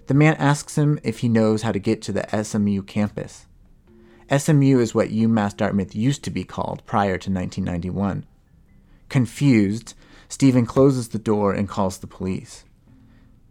The 0.07 0.13
man 0.13 0.35
asks 0.35 0.77
him 0.77 0.99
if 1.03 1.19
he 1.19 1.29
knows 1.29 1.61
how 1.61 1.71
to 1.71 1.79
get 1.79 2.01
to 2.03 2.11
the 2.11 2.43
SMU 2.43 2.81
campus. 2.83 3.45
SMU 4.35 4.79
is 4.79 4.95
what 4.95 5.09
UMass 5.09 5.55
Dartmouth 5.55 5.95
used 5.95 6.23
to 6.23 6.31
be 6.31 6.43
called 6.43 6.85
prior 6.85 7.17
to 7.17 7.29
1991. 7.29 8.25
Confused, 9.09 9.93
Stephen 10.27 10.65
closes 10.65 11.09
the 11.09 11.19
door 11.19 11.53
and 11.53 11.69
calls 11.69 11.97
the 11.99 12.07
police. 12.07 12.63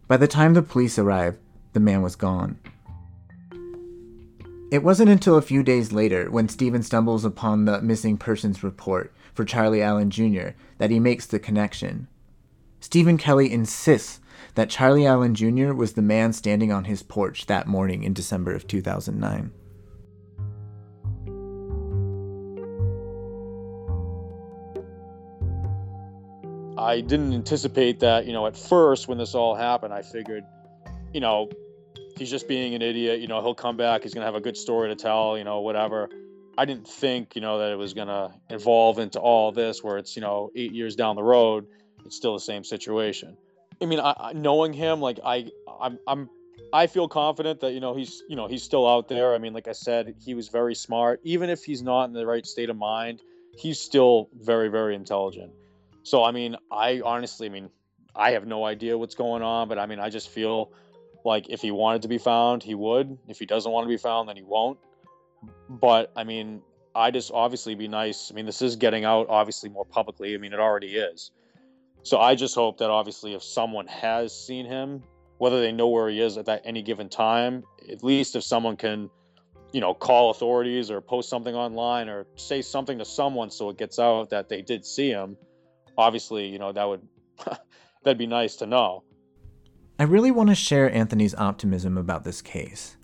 By 0.07 0.17
the 0.17 0.27
time 0.27 0.53
the 0.53 0.61
police 0.61 0.99
arrive, 0.99 1.37
the 1.71 1.79
man 1.79 2.01
was 2.01 2.15
gone. 2.15 2.59
It 4.73 4.81
wasn't 4.81 5.11
until 5.11 5.37
a 5.37 5.41
few 5.43 5.61
days 5.61 5.91
later, 5.91 6.31
when 6.31 6.49
Stephen 6.49 6.81
stumbles 6.81 7.23
upon 7.23 7.65
the 7.65 7.79
missing 7.83 8.17
persons 8.17 8.63
report 8.63 9.13
for 9.31 9.45
Charlie 9.45 9.83
Allen 9.83 10.09
Jr., 10.09 10.57
that 10.79 10.89
he 10.89 10.99
makes 10.99 11.27
the 11.27 11.37
connection. 11.37 12.07
Stephen 12.79 13.19
Kelly 13.19 13.51
insists 13.51 14.19
that 14.55 14.71
Charlie 14.71 15.05
Allen 15.05 15.35
Jr. 15.35 15.73
was 15.73 15.93
the 15.93 16.01
man 16.01 16.33
standing 16.33 16.71
on 16.71 16.85
his 16.85 17.03
porch 17.03 17.45
that 17.45 17.67
morning 17.67 18.01
in 18.01 18.13
December 18.13 18.55
of 18.55 18.65
2009. 18.65 19.51
I 26.79 27.01
didn't 27.01 27.33
anticipate 27.33 27.99
that, 27.99 28.25
you 28.25 28.33
know, 28.33 28.47
at 28.47 28.57
first 28.57 29.07
when 29.07 29.19
this 29.19 29.35
all 29.35 29.53
happened, 29.53 29.93
I 29.93 30.01
figured, 30.01 30.43
you 31.13 31.19
know, 31.19 31.51
he's 32.23 32.31
just 32.31 32.47
being 32.47 32.73
an 32.73 32.81
idiot. 32.81 33.19
You 33.19 33.27
know, 33.27 33.41
he'll 33.41 33.53
come 33.53 33.75
back. 33.75 34.03
He's 34.03 34.13
gonna 34.13 34.25
have 34.25 34.35
a 34.35 34.41
good 34.41 34.55
story 34.55 34.87
to 34.87 34.95
tell. 34.95 35.37
You 35.37 35.43
know, 35.43 35.59
whatever. 35.59 36.09
I 36.57 36.63
didn't 36.63 36.87
think, 36.87 37.35
you 37.35 37.41
know, 37.41 37.59
that 37.59 37.71
it 37.71 37.75
was 37.75 37.93
gonna 37.93 38.33
evolve 38.49 38.97
into 38.97 39.19
all 39.19 39.51
this, 39.51 39.83
where 39.83 39.97
it's, 39.97 40.15
you 40.15 40.21
know, 40.21 40.49
eight 40.55 40.71
years 40.71 40.95
down 40.95 41.17
the 41.17 41.23
road, 41.23 41.67
it's 42.05 42.15
still 42.15 42.33
the 42.33 42.39
same 42.39 42.63
situation. 42.63 43.35
I 43.81 43.85
mean, 43.85 43.99
I, 43.99 44.13
I, 44.17 44.33
knowing 44.33 44.71
him, 44.71 45.01
like 45.01 45.19
I, 45.25 45.49
I'm, 45.81 45.99
I'm, 46.07 46.29
I 46.71 46.87
feel 46.87 47.09
confident 47.09 47.59
that 47.61 47.73
you 47.73 47.81
know 47.81 47.93
he's, 47.93 48.23
you 48.29 48.37
know, 48.37 48.47
he's 48.47 48.63
still 48.63 48.87
out 48.87 49.09
there. 49.09 49.35
I 49.35 49.37
mean, 49.37 49.53
like 49.53 49.67
I 49.67 49.73
said, 49.73 50.15
he 50.23 50.33
was 50.33 50.47
very 50.47 50.75
smart. 50.75 51.19
Even 51.23 51.49
if 51.49 51.65
he's 51.65 51.81
not 51.81 52.05
in 52.05 52.13
the 52.13 52.25
right 52.25 52.45
state 52.45 52.69
of 52.69 52.77
mind, 52.77 53.21
he's 53.57 53.79
still 53.79 54.29
very, 54.33 54.69
very 54.69 54.95
intelligent. 54.95 55.51
So, 56.03 56.23
I 56.23 56.31
mean, 56.31 56.55
I 56.71 57.01
honestly, 57.03 57.47
I 57.47 57.49
mean, 57.49 57.69
I 58.15 58.31
have 58.31 58.45
no 58.45 58.63
idea 58.63 58.97
what's 58.97 59.15
going 59.15 59.41
on, 59.41 59.67
but 59.67 59.77
I 59.77 59.87
mean, 59.87 59.99
I 59.99 60.09
just 60.09 60.29
feel 60.29 60.71
like 61.25 61.49
if 61.49 61.61
he 61.61 61.71
wanted 61.71 62.01
to 62.03 62.07
be 62.07 62.17
found, 62.17 62.63
he 62.63 62.75
would. 62.75 63.17
If 63.27 63.39
he 63.39 63.45
doesn't 63.45 63.71
want 63.71 63.85
to 63.85 63.89
be 63.89 63.97
found, 63.97 64.29
then 64.29 64.35
he 64.35 64.43
won't. 64.43 64.77
But 65.69 66.11
I 66.15 66.23
mean, 66.23 66.61
I 66.95 67.11
just 67.11 67.31
obviously 67.33 67.75
be 67.75 67.87
nice. 67.87 68.31
I 68.31 68.35
mean, 68.35 68.45
this 68.45 68.61
is 68.61 68.75
getting 68.75 69.05
out 69.05 69.27
obviously 69.29 69.69
more 69.69 69.85
publicly. 69.85 70.35
I 70.35 70.37
mean, 70.37 70.53
it 70.53 70.59
already 70.59 70.95
is. 70.95 71.31
So 72.03 72.19
I 72.19 72.35
just 72.35 72.53
hope 72.53 72.79
that 72.79 72.89
obviously 72.89 73.33
if 73.33 73.43
someone 73.43 73.87
has 73.87 74.37
seen 74.37 74.65
him, 74.65 75.03
whether 75.37 75.61
they 75.61 75.71
know 75.71 75.87
where 75.87 76.09
he 76.09 76.19
is 76.19 76.37
at 76.37 76.45
that 76.45 76.61
any 76.65 76.81
given 76.81 77.09
time, 77.09 77.63
at 77.89 78.03
least 78.03 78.35
if 78.35 78.43
someone 78.43 78.75
can, 78.75 79.09
you 79.71 79.81
know, 79.81 79.93
call 79.93 80.29
authorities 80.29 80.91
or 80.91 81.01
post 81.01 81.29
something 81.29 81.55
online 81.55 82.09
or 82.09 82.27
say 82.35 82.61
something 82.61 82.99
to 82.99 83.05
someone 83.05 83.49
so 83.49 83.69
it 83.69 83.77
gets 83.77 83.99
out 83.99 84.29
that 84.29 84.49
they 84.49 84.61
did 84.61 84.85
see 84.85 85.09
him, 85.09 85.37
obviously, 85.97 86.47
you 86.47 86.59
know, 86.59 86.71
that 86.71 86.87
would 86.87 87.01
that'd 88.03 88.17
be 88.17 88.27
nice 88.27 88.57
to 88.57 88.67
know. 88.67 89.03
I 89.99 90.03
really 90.03 90.31
want 90.31 90.49
to 90.49 90.55
share 90.55 90.91
Anthony's 90.91 91.35
optimism 91.35 91.97
about 91.97 92.23
this 92.23 92.41
case. 92.41 92.97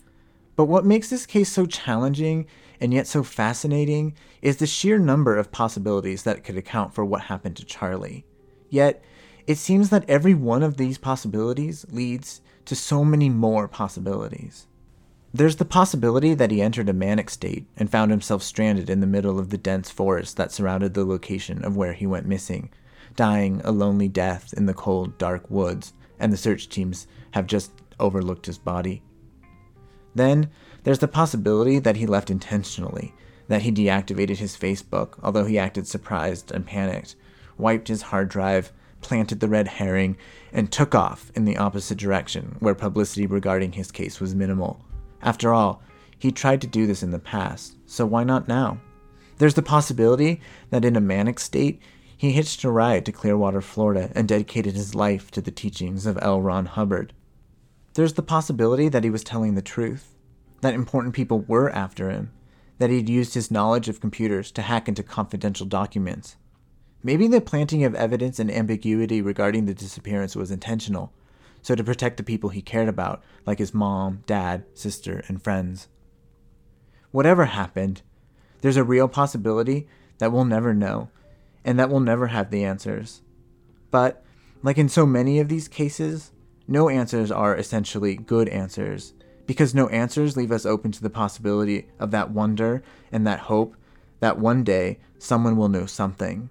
But 0.56 0.64
what 0.64 0.84
makes 0.84 1.08
this 1.08 1.24
case 1.24 1.50
so 1.50 1.64
challenging 1.64 2.46
and 2.80 2.92
yet 2.92 3.06
so 3.06 3.22
fascinating 3.22 4.14
is 4.42 4.56
the 4.56 4.66
sheer 4.66 4.98
number 4.98 5.36
of 5.36 5.52
possibilities 5.52 6.24
that 6.24 6.42
could 6.42 6.56
account 6.56 6.92
for 6.92 7.04
what 7.04 7.22
happened 7.22 7.56
to 7.56 7.64
Charlie. 7.64 8.24
Yet, 8.68 9.02
it 9.46 9.56
seems 9.56 9.90
that 9.90 10.08
every 10.08 10.34
one 10.34 10.62
of 10.62 10.76
these 10.76 10.98
possibilities 10.98 11.86
leads 11.90 12.40
to 12.64 12.74
so 12.74 13.04
many 13.04 13.28
more 13.28 13.68
possibilities. 13.68 14.66
There's 15.32 15.56
the 15.56 15.64
possibility 15.64 16.34
that 16.34 16.50
he 16.50 16.60
entered 16.60 16.88
a 16.88 16.92
manic 16.92 17.30
state 17.30 17.66
and 17.76 17.88
found 17.88 18.10
himself 18.10 18.42
stranded 18.42 18.90
in 18.90 19.00
the 19.00 19.06
middle 19.06 19.38
of 19.38 19.50
the 19.50 19.58
dense 19.58 19.90
forest 19.90 20.36
that 20.38 20.50
surrounded 20.50 20.94
the 20.94 21.04
location 21.04 21.64
of 21.64 21.76
where 21.76 21.92
he 21.92 22.06
went 22.06 22.26
missing, 22.26 22.70
dying 23.14 23.60
a 23.64 23.70
lonely 23.70 24.08
death 24.08 24.52
in 24.52 24.66
the 24.66 24.74
cold, 24.74 25.16
dark 25.18 25.48
woods, 25.48 25.92
and 26.20 26.32
the 26.32 26.36
search 26.36 26.68
teams 26.68 27.06
have 27.32 27.46
just 27.46 27.72
overlooked 27.98 28.46
his 28.46 28.58
body. 28.58 29.02
Then, 30.14 30.50
there's 30.84 30.98
the 30.98 31.08
possibility 31.08 31.78
that 31.78 31.96
he 31.96 32.06
left 32.06 32.30
intentionally, 32.30 33.14
that 33.48 33.62
he 33.62 33.72
deactivated 33.72 34.36
his 34.36 34.56
Facebook, 34.56 35.18
although 35.22 35.44
he 35.44 35.58
acted 35.58 35.86
surprised 35.86 36.52
and 36.52 36.66
panicked, 36.66 37.16
wiped 37.58 37.88
his 37.88 38.02
hard 38.02 38.28
drive, 38.28 38.72
planted 39.00 39.40
the 39.40 39.48
red 39.48 39.66
herring, 39.66 40.16
and 40.52 40.70
took 40.70 40.94
off 40.94 41.30
in 41.34 41.44
the 41.44 41.56
opposite 41.56 41.98
direction, 41.98 42.56
where 42.60 42.74
publicity 42.74 43.26
regarding 43.26 43.72
his 43.72 43.90
case 43.90 44.20
was 44.20 44.34
minimal. 44.34 44.84
After 45.22 45.52
all, 45.52 45.82
he 46.18 46.30
tried 46.30 46.60
to 46.60 46.66
do 46.66 46.86
this 46.86 47.02
in 47.02 47.10
the 47.10 47.18
past, 47.18 47.76
so 47.86 48.04
why 48.04 48.24
not 48.24 48.48
now? 48.48 48.80
There's 49.38 49.54
the 49.54 49.62
possibility 49.62 50.40
that 50.68 50.84
in 50.84 50.96
a 50.96 51.00
manic 51.00 51.38
state, 51.38 51.80
he 52.20 52.32
hitched 52.32 52.62
a 52.64 52.70
ride 52.70 53.06
to 53.06 53.12
Clearwater, 53.12 53.62
Florida, 53.62 54.12
and 54.14 54.28
dedicated 54.28 54.74
his 54.74 54.94
life 54.94 55.30
to 55.30 55.40
the 55.40 55.50
teachings 55.50 56.04
of 56.04 56.18
L. 56.20 56.42
Ron 56.42 56.66
Hubbard. 56.66 57.14
There's 57.94 58.12
the 58.12 58.22
possibility 58.22 58.90
that 58.90 59.04
he 59.04 59.08
was 59.08 59.24
telling 59.24 59.54
the 59.54 59.62
truth, 59.62 60.18
that 60.60 60.74
important 60.74 61.14
people 61.14 61.40
were 61.48 61.70
after 61.70 62.10
him, 62.10 62.30
that 62.76 62.90
he'd 62.90 63.08
used 63.08 63.32
his 63.32 63.50
knowledge 63.50 63.88
of 63.88 64.02
computers 64.02 64.52
to 64.52 64.60
hack 64.60 64.86
into 64.86 65.02
confidential 65.02 65.64
documents. 65.64 66.36
Maybe 67.02 67.26
the 67.26 67.40
planting 67.40 67.84
of 67.84 67.94
evidence 67.94 68.38
and 68.38 68.50
ambiguity 68.50 69.22
regarding 69.22 69.64
the 69.64 69.72
disappearance 69.72 70.36
was 70.36 70.50
intentional, 70.50 71.14
so 71.62 71.74
to 71.74 71.82
protect 71.82 72.18
the 72.18 72.22
people 72.22 72.50
he 72.50 72.60
cared 72.60 72.90
about, 72.90 73.24
like 73.46 73.60
his 73.60 73.72
mom, 73.72 74.24
dad, 74.26 74.66
sister, 74.74 75.24
and 75.26 75.42
friends. 75.42 75.88
Whatever 77.12 77.46
happened, 77.46 78.02
there's 78.60 78.76
a 78.76 78.84
real 78.84 79.08
possibility 79.08 79.88
that 80.18 80.32
we'll 80.32 80.44
never 80.44 80.74
know, 80.74 81.08
and 81.64 81.78
that 81.78 81.90
we'll 81.90 82.00
never 82.00 82.28
have 82.28 82.50
the 82.50 82.64
answers. 82.64 83.22
But, 83.90 84.24
like 84.62 84.78
in 84.78 84.88
so 84.88 85.06
many 85.06 85.38
of 85.40 85.48
these 85.48 85.68
cases, 85.68 86.32
no 86.68 86.88
answers 86.88 87.30
are 87.30 87.56
essentially 87.56 88.14
good 88.16 88.48
answers, 88.48 89.14
because 89.46 89.74
no 89.74 89.88
answers 89.88 90.36
leave 90.36 90.52
us 90.52 90.64
open 90.66 90.92
to 90.92 91.02
the 91.02 91.10
possibility 91.10 91.88
of 91.98 92.10
that 92.12 92.30
wonder 92.30 92.82
and 93.10 93.26
that 93.26 93.40
hope 93.40 93.74
that 94.20 94.38
one 94.38 94.62
day 94.62 94.98
someone 95.18 95.56
will 95.56 95.68
know 95.68 95.86
something. 95.86 96.48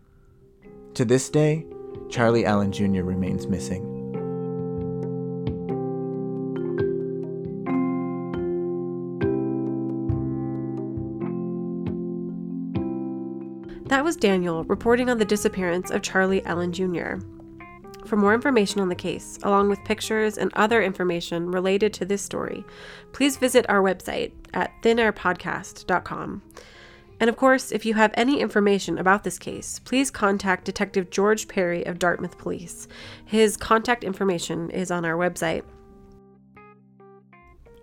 To 0.96 1.06
this 1.06 1.30
day, 1.30 1.66
Charlie 2.10 2.46
Allen 2.46 2.72
Jr. 2.72 3.04
remains 3.04 3.48
missing. 3.48 3.99
That 13.90 14.04
was 14.04 14.16
Daniel 14.16 14.64
reporting 14.66 15.10
on 15.10 15.18
the 15.18 15.26
disappearance 15.26 15.90
of 15.90 16.04
Charlie 16.04 16.46
Allen 16.46 16.72
Jr. 16.72 17.16
For 18.06 18.18
more 18.18 18.36
information 18.36 18.82
on 18.82 18.90
the 18.90 18.94
case, 18.94 19.40
along 19.42 19.70
with 19.70 19.84
pictures 19.84 20.38
and 20.38 20.54
other 20.54 20.84
information 20.84 21.50
related 21.50 21.92
to 21.94 22.06
this 22.06 22.22
story, 22.22 22.64
please 23.14 23.38
visit 23.38 23.66
our 23.68 23.82
website 23.82 24.32
at 24.54 24.72
thinairpodcast.com. 24.84 26.44
And 27.20 27.30
of 27.32 27.36
course, 27.36 27.72
if 27.72 27.84
you 27.84 27.96
have 27.96 28.12
any 28.14 28.40
information 28.40 29.00
about 29.00 29.24
this 29.24 29.40
case, 29.40 29.80
please 29.80 30.12
contact 30.12 30.66
Detective 30.66 31.10
George 31.10 31.48
Perry 31.48 31.84
of 31.84 31.98
Dartmouth 31.98 32.38
Police. 32.38 32.88
His 33.26 33.58
contact 33.58 34.04
information 34.04 34.70
is 34.70 34.92
on 34.92 35.04
our 35.04 35.18
website. 35.18 35.64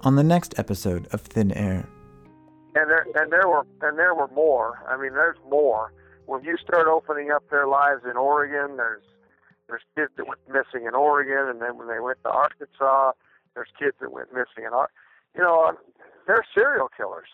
On 0.02 0.14
the 0.14 0.22
next 0.22 0.56
episode 0.56 1.08
of 1.10 1.22
Thin 1.22 1.50
Air, 1.50 1.88
and 2.76 2.90
there 2.90 3.06
and 3.14 3.32
there 3.32 3.48
were 3.48 3.66
and 3.80 3.98
there 3.98 4.14
were 4.14 4.28
more. 4.28 4.84
I 4.86 4.96
mean, 5.00 5.14
there's 5.14 5.38
more. 5.48 5.92
When 6.26 6.44
you 6.44 6.56
start 6.58 6.86
opening 6.88 7.30
up 7.30 7.48
their 7.50 7.66
lives 7.66 8.02
in 8.08 8.16
Oregon, 8.16 8.76
there's 8.76 9.02
there's 9.68 9.82
kids 9.96 10.12
that 10.16 10.28
went 10.28 10.40
missing 10.48 10.86
in 10.86 10.94
Oregon, 10.94 11.48
and 11.48 11.60
then 11.60 11.78
when 11.78 11.88
they 11.88 12.00
went 12.00 12.18
to 12.24 12.30
Arkansas, 12.30 13.12
there's 13.54 13.68
kids 13.78 13.96
that 14.00 14.12
went 14.12 14.32
missing 14.32 14.64
in 14.66 14.72
Ar- 14.72 14.90
you 15.34 15.42
know 15.42 15.64
um, 15.64 15.76
they're 16.26 16.44
serial 16.54 16.88
killers, 16.94 17.28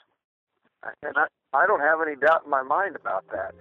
and 1.03 1.17
I 1.17 1.27
I 1.53 1.67
don't 1.67 1.81
have 1.81 1.99
any 2.07 2.17
doubt 2.17 2.43
in 2.45 2.51
my 2.51 2.63
mind 2.63 2.95
about 2.95 3.25
that. 3.33 3.55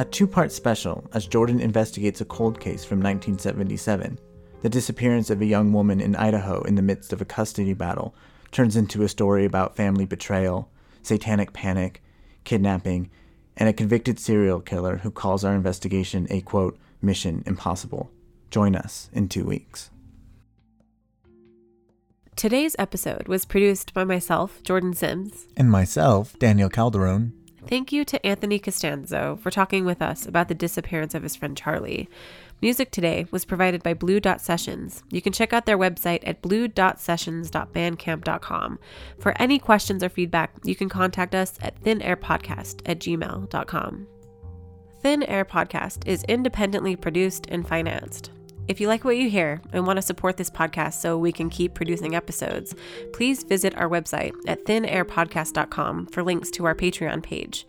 A 0.00 0.04
two 0.04 0.26
part 0.26 0.50
special 0.50 1.08
as 1.14 1.26
Jordan 1.26 1.60
investigates 1.60 2.20
a 2.20 2.24
cold 2.24 2.58
case 2.58 2.84
from 2.84 2.98
1977, 2.98 4.18
the 4.62 4.68
disappearance 4.68 5.30
of 5.30 5.42
a 5.42 5.46
young 5.46 5.72
woman 5.72 6.00
in 6.00 6.16
Idaho 6.16 6.62
in 6.62 6.74
the 6.74 6.82
midst 6.82 7.12
of 7.12 7.20
a 7.20 7.24
custody 7.24 7.74
battle 7.74 8.14
turns 8.52 8.76
into 8.76 9.02
a 9.02 9.08
story 9.08 9.44
about 9.44 9.76
family 9.76 10.04
betrayal, 10.04 10.70
satanic 11.02 11.52
panic, 11.52 12.02
kidnapping, 12.44 13.10
and 13.56 13.68
a 13.68 13.72
convicted 13.72 14.18
serial 14.18 14.60
killer 14.60 14.98
who 14.98 15.10
calls 15.10 15.44
our 15.44 15.54
investigation 15.54 16.26
a 16.30 16.40
quote, 16.40 16.78
mission 17.02 17.42
impossible. 17.46 18.10
Join 18.50 18.74
us 18.74 19.10
in 19.12 19.28
two 19.28 19.44
weeks. 19.44 19.90
Today's 22.36 22.74
episode 22.78 23.28
was 23.28 23.44
produced 23.44 23.92
by 23.92 24.04
myself, 24.04 24.62
Jordan 24.62 24.94
Sims, 24.94 25.46
and 25.56 25.70
myself, 25.70 26.38
Daniel 26.38 26.70
Calderon. 26.70 27.34
Thank 27.66 27.92
you 27.92 28.04
to 28.06 28.26
Anthony 28.26 28.58
Costanzo 28.58 29.38
for 29.42 29.50
talking 29.50 29.84
with 29.84 30.00
us 30.00 30.26
about 30.26 30.48
the 30.48 30.54
disappearance 30.54 31.14
of 31.14 31.22
his 31.22 31.36
friend 31.36 31.54
Charlie. 31.54 32.08
Music 32.62 32.90
today 32.90 33.26
was 33.30 33.46
provided 33.46 33.82
by 33.82 33.94
Blue 33.94 34.20
Dot 34.20 34.38
Sessions. 34.40 35.02
You 35.10 35.22
can 35.22 35.32
check 35.32 35.54
out 35.54 35.64
their 35.64 35.78
website 35.78 36.22
at 36.26 36.42
blue.sessions.bandcamp.com. 36.42 38.78
For 39.18 39.40
any 39.40 39.58
questions 39.58 40.04
or 40.04 40.10
feedback, 40.10 40.52
you 40.64 40.76
can 40.76 40.90
contact 40.90 41.34
us 41.34 41.54
at 41.62 41.82
thinairpodcast 41.82 42.82
at 42.84 42.98
gmail.com. 42.98 44.06
Thin 45.02 45.22
Air 45.22 45.46
Podcast 45.46 46.06
is 46.06 46.22
independently 46.24 46.96
produced 46.96 47.46
and 47.48 47.66
financed. 47.66 48.32
If 48.68 48.78
you 48.80 48.86
like 48.86 49.04
what 49.04 49.16
you 49.16 49.30
hear 49.30 49.62
and 49.72 49.86
want 49.86 49.96
to 49.96 50.02
support 50.02 50.36
this 50.36 50.50
podcast 50.50 51.00
so 51.00 51.18
we 51.18 51.32
can 51.32 51.50
keep 51.50 51.74
producing 51.74 52.14
episodes, 52.14 52.74
please 53.12 53.42
visit 53.42 53.76
our 53.76 53.88
website 53.88 54.32
at 54.46 54.64
thinairpodcast.com 54.66 56.06
for 56.06 56.22
links 56.22 56.50
to 56.52 56.66
our 56.66 56.74
Patreon 56.74 57.22
page. 57.22 57.66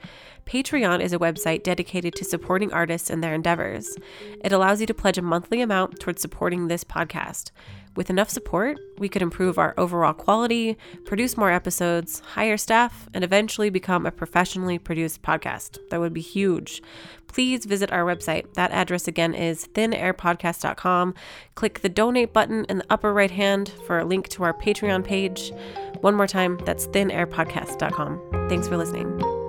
Patreon 0.52 1.00
is 1.00 1.14
a 1.14 1.18
website 1.20 1.64
dedicated 1.64 2.14
to 2.16 2.26
supporting 2.26 2.74
artists 2.74 3.10
in 3.10 3.22
their 3.22 3.34
endeavors. 3.34 3.96
It 4.44 4.52
allows 4.52 4.82
you 4.82 4.88
to 4.88 4.94
pledge 4.94 5.18
a 5.18 5.22
monthly 5.22 5.62
amount 5.62 6.02
towards 6.02 6.22
supporting 6.22 6.68
this 6.68 6.84
podcast. 6.84 7.52
With 7.96 8.10
enough 8.10 8.30
support, 8.30 8.78
we 8.98 9.08
could 9.08 9.22
improve 9.22 9.58
our 9.58 9.74
overall 9.78 10.12
quality, 10.12 10.78
produce 11.06 11.38
more 11.38 11.52
episodes, 11.52 12.20
hire 12.20 12.58
staff, 12.58 13.08
and 13.14 13.24
eventually 13.24 13.70
become 13.70 14.06
a 14.06 14.12
professionally 14.12 14.78
produced 14.78 15.22
podcast. 15.22 15.78
That 15.90 16.02
would 16.02 16.14
be 16.14 16.20
huge. 16.20 16.84
Please 17.28 17.64
visit 17.64 17.90
our 17.94 18.04
website. 18.04 18.54
That 18.56 18.72
address 18.72 19.08
again 19.08 19.34
is 19.34 19.68
thinairpodcast.com. 19.68 21.14
Click 21.56 21.80
the 21.80 21.88
donate 21.88 22.34
button 22.34 22.66
in 22.66 22.80
the 22.80 22.86
upper 22.90 23.14
right 23.14 23.32
hand 23.32 23.70
for 23.88 24.00
a 24.00 24.06
link 24.06 24.28
to 24.30 24.44
our 24.44 24.54
Patreon 24.54 25.06
page. 25.06 25.54
One 26.02 26.16
more 26.16 26.28
time, 26.28 26.60
that's 26.66 26.88
thinairpodcast.com. 26.88 28.50
Thanks 28.50 28.68
for 28.68 28.76
listening. 28.76 29.41